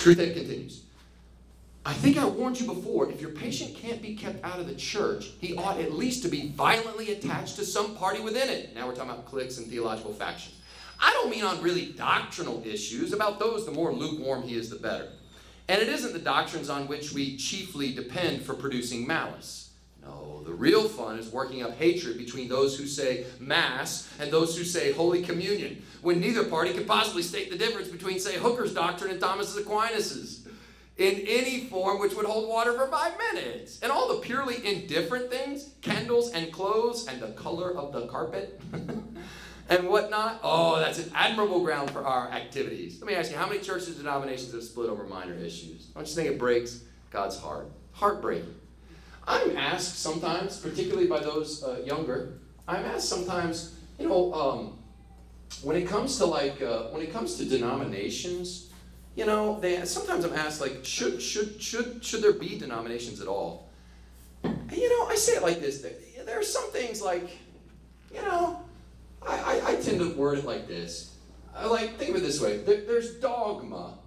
[0.00, 0.84] Screwtape continues.
[1.84, 4.74] I think I warned you before, if your patient can't be kept out of the
[4.74, 8.74] church, he ought at least to be violently attached to some party within it.
[8.74, 10.56] Now we're talking about cliques and theological factions.
[10.98, 13.12] I don't mean on really doctrinal issues.
[13.12, 15.08] About those, the more lukewarm he is, the better.
[15.68, 19.69] And it isn't the doctrines on which we chiefly depend for producing malice.
[20.50, 24.64] The real fun is working up hatred between those who say Mass and those who
[24.64, 29.12] say Holy Communion, when neither party could possibly state the difference between, say, Hooker's doctrine
[29.12, 30.48] and Thomas Aquinas's
[30.96, 33.78] in any form which would hold water for five minutes.
[33.80, 38.60] And all the purely indifferent things, candles and clothes and the color of the carpet
[39.68, 40.40] and whatnot.
[40.42, 43.00] Oh, that's an admirable ground for our activities.
[43.00, 45.84] Let me ask you, how many churches and denominations have split over minor issues?
[45.94, 46.82] Don't you think it breaks
[47.12, 47.70] God's heart?
[47.92, 48.56] Heartbreaking.
[49.30, 54.78] I'm asked sometimes, particularly by those uh, younger, I'm asked sometimes, you know, um,
[55.62, 58.72] when it comes to like, uh, when it comes to denominations,
[59.14, 63.28] you know, they sometimes I'm asked like, should should should should there be denominations at
[63.28, 63.70] all?
[64.42, 65.86] And, you know, I say it like this:
[66.26, 67.28] there, are some things like,
[68.12, 68.60] you know,
[69.22, 71.14] I, I, I tend to word it like this.
[71.54, 73.98] I like think of it this way: there, there's dogma.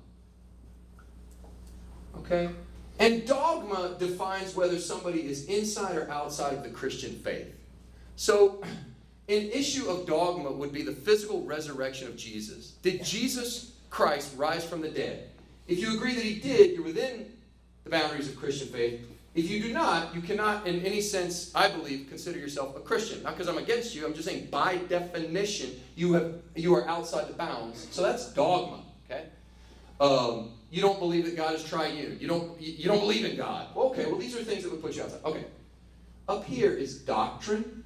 [2.18, 2.50] Okay,
[3.00, 7.54] and dogma defines whether somebody is inside or outside of the Christian faith.
[8.16, 8.64] So,
[9.30, 12.74] an issue of dogma would be the physical resurrection of Jesus.
[12.82, 15.30] Did Jesus Christ rise from the dead.
[15.68, 17.32] If you agree that he did, you're within
[17.84, 19.06] the boundaries of Christian faith.
[19.36, 23.22] If you do not, you cannot, in any sense, I believe, consider yourself a Christian.
[23.22, 27.28] Not because I'm against you, I'm just saying by definition, you have you are outside
[27.28, 27.88] the bounds.
[27.92, 28.80] So that's dogma.
[29.06, 29.26] Okay.
[30.02, 32.18] Um, you don't believe that God is triune.
[32.20, 33.68] You don't you don't believe in God.
[33.78, 34.08] Okay.
[34.08, 35.24] Well, these are things that would put you outside.
[35.24, 35.46] Okay.
[36.28, 37.84] Up here is doctrine.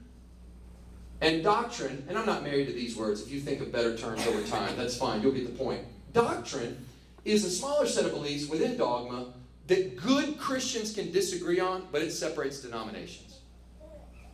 [1.19, 3.21] And doctrine, and I'm not married to these words.
[3.21, 5.21] If you think of better terms over time, that's fine.
[5.21, 5.83] You'll get the point.
[6.13, 6.77] Doctrine
[7.25, 9.33] is a smaller set of beliefs within dogma
[9.65, 13.39] that good Christians can disagree on, but it separates denominations.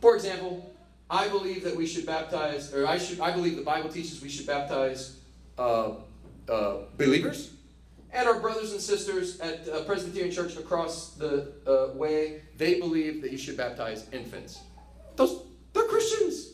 [0.00, 0.72] For example,
[1.10, 4.28] I believe that we should baptize, or I should, I believe the Bible teaches we
[4.28, 5.16] should baptize
[5.58, 5.94] uh,
[6.48, 7.53] uh, believers,
[8.14, 13.20] and our brothers and sisters at uh, Presbyterian Church across the uh, way, they believe
[13.22, 14.60] that you should baptize infants.
[15.16, 15.42] Those,
[15.72, 16.52] they're Christians.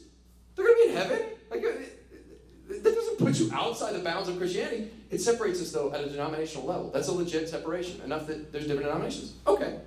[0.56, 1.20] They're going to be in heaven.
[1.50, 4.90] Like, that doesn't put you outside the bounds of Christianity.
[5.10, 6.90] It separates us, though, at a denominational level.
[6.90, 9.34] That's a legit separation, enough that there's different denominations.
[9.46, 9.78] Okay.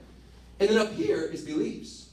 [0.59, 2.09] And then up here is beliefs.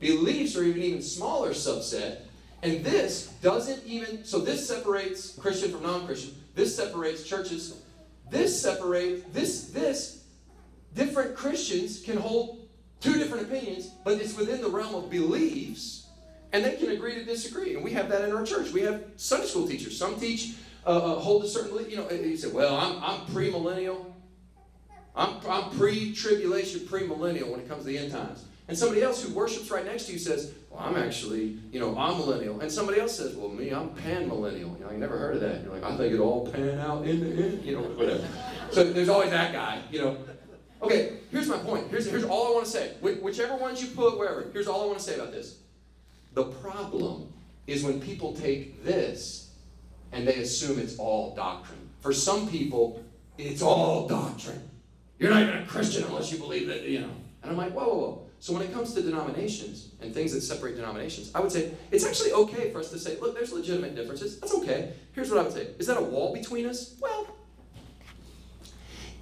[0.00, 2.22] Beliefs are even even smaller subset.
[2.62, 6.34] And this doesn't even, so this separates Christian from non-Christian.
[6.54, 7.76] This separates churches.
[8.32, 10.24] This separates, this, this,
[10.94, 12.66] different Christians can hold
[12.98, 16.06] two different opinions, but it's within the realm of beliefs,
[16.54, 17.74] and they can agree to disagree.
[17.74, 18.72] And we have that in our church.
[18.72, 19.98] We have Sunday school teachers.
[19.98, 20.54] Some teach,
[20.86, 21.90] uh, uh, hold a certain belief.
[21.90, 24.06] You know, you say, well, I'm, I'm premillennial.
[25.14, 28.46] I'm, I'm pre-tribulation, premillennial when it comes to the end times.
[28.66, 31.96] And somebody else who worships right next to you says, well, I'm actually, you know,
[31.98, 32.60] I'm millennial.
[32.60, 34.76] And somebody else says, well, me, I'm pan-millennial.
[34.78, 35.62] You know, you never heard of that.
[35.62, 38.26] You're like, I think it all pan out in the end, you know, whatever.
[38.70, 40.16] so there's always that guy, you know.
[40.82, 41.88] Okay, here's my point.
[41.90, 42.94] Here's, here's all I want to say.
[43.00, 45.58] Wh- whichever ones you put, wherever, here's all I want to say about this.
[46.34, 47.32] The problem
[47.66, 49.50] is when people take this
[50.10, 51.78] and they assume it's all doctrine.
[52.00, 53.04] For some people,
[53.38, 54.68] it's all doctrine.
[55.18, 57.10] You're not even a Christian unless you believe that, you know.
[57.42, 58.26] And I'm like, whoa, whoa, whoa.
[58.42, 62.04] So when it comes to denominations and things that separate denominations, I would say it's
[62.04, 64.40] actually okay for us to say, look, there's legitimate differences.
[64.40, 64.94] That's okay.
[65.12, 65.68] Here's what I would say.
[65.78, 66.96] Is that a wall between us?
[67.00, 67.36] Well,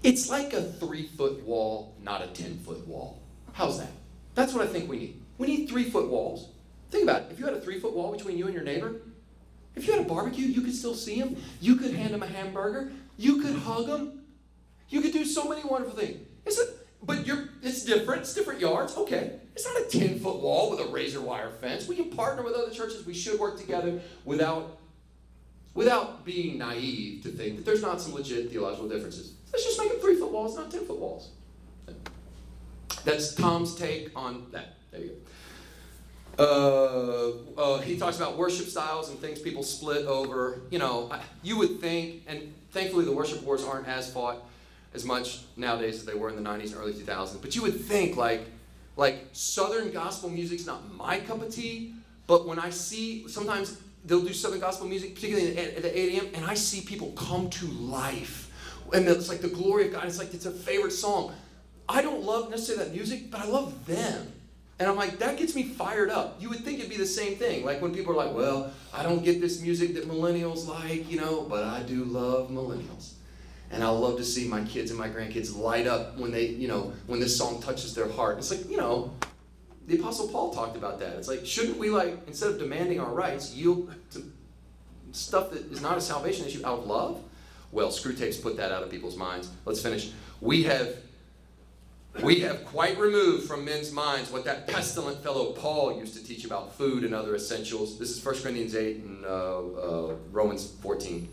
[0.03, 3.21] it's like a three foot wall, not a 10 foot wall.
[3.53, 3.91] How's that?
[4.35, 5.23] That's what I think we need.
[5.37, 6.49] We need three foot walls.
[6.91, 7.29] Think about it.
[7.31, 9.03] If you had a three foot wall between you and your neighbor,
[9.77, 11.37] if you had a barbecue, you could still see him.
[11.61, 12.91] You could hand him a hamburger.
[13.19, 14.23] You could hug him.
[14.89, 16.27] You could do so many wonderful things.
[16.47, 16.65] It's a,
[17.03, 18.23] but you're, it's different.
[18.23, 18.97] It's different yards.
[18.97, 19.33] Okay.
[19.55, 21.89] It's not a 10 foot wall with a razor wire fence.
[21.89, 23.05] We can partner with other churches.
[23.07, 24.79] We should work together without,
[25.75, 29.35] without being naive to think that there's not some legit theological differences.
[29.53, 31.31] Let's just make it three foot walls, not 10 foot walls.
[33.05, 34.75] That's Tom's take on that.
[34.91, 35.15] There you go.
[36.39, 40.61] Uh, uh, he talks about worship styles and things people split over.
[40.71, 44.43] You know, you would think, and thankfully the worship wars aren't as fought
[44.95, 47.41] as much nowadays as they were in the 90s and early 2000s.
[47.41, 48.47] But you would think like,
[48.97, 51.95] like Southern gospel music's not my cup of tea.
[52.27, 56.29] But when I see, sometimes they'll do Southern gospel music, particularly at, the 8 a.m.,
[56.35, 58.51] and I see people come to life.
[58.93, 60.05] And it's like the glory of God.
[60.05, 61.35] It's like it's a favorite song.
[61.89, 64.33] I don't love necessarily that music, but I love them.
[64.79, 66.41] And I'm like, that gets me fired up.
[66.41, 67.65] You would think it'd be the same thing.
[67.65, 71.21] Like when people are like, well, I don't get this music that millennials like, you
[71.21, 73.13] know, but I do love millennials.
[73.71, 76.67] And I love to see my kids and my grandkids light up when they, you
[76.67, 78.39] know, when this song touches their heart.
[78.39, 79.13] It's like, you know,
[79.87, 81.17] the Apostle Paul talked about that.
[81.17, 84.25] It's like, shouldn't we, like, instead of demanding our rights, yield to
[85.13, 87.23] stuff that is not a salvation issue out of love?
[87.73, 89.49] Well, Screwtape's put that out of people's minds.
[89.65, 90.11] Let's finish.
[90.41, 90.97] We have
[92.25, 96.45] we have quite removed from men's minds what that pestilent fellow Paul used to teach
[96.45, 97.99] about food and other essentials.
[97.99, 101.29] This is 1 Corinthians 8 and uh, uh, Romans 14.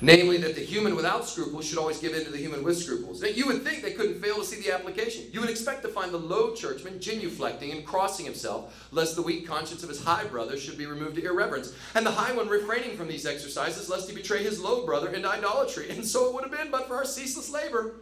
[0.00, 3.20] Namely, that the human without scruples should always give in to the human with scruples.
[3.20, 5.24] That you would think they couldn't fail to see the application.
[5.32, 9.46] You would expect to find the low churchman genuflecting and crossing himself, lest the weak
[9.46, 12.96] conscience of his high brother should be removed to irreverence, and the high one refraining
[12.96, 15.90] from these exercises, lest he betray his low brother into idolatry.
[15.90, 17.96] And so it would have been but for our ceaseless labor.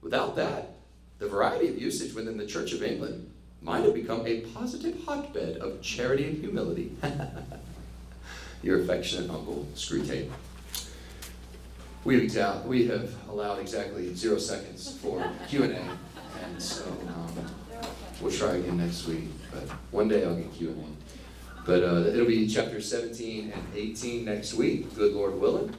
[0.00, 0.76] Without that,
[1.18, 3.30] the variety of usage within the Church of England
[3.62, 6.94] might have become a positive hotbed of charity and humility.
[8.62, 10.30] Your affectionate uncle, Screwtape.
[12.04, 12.28] We,
[12.66, 17.46] we have allowed exactly zero seconds for Q&A, and so um,
[18.20, 19.30] we'll try again next week.
[19.50, 21.62] But one day I'll get Q&A.
[21.64, 25.74] But uh, it'll be chapter 17 and 18 next week, good Lord willing.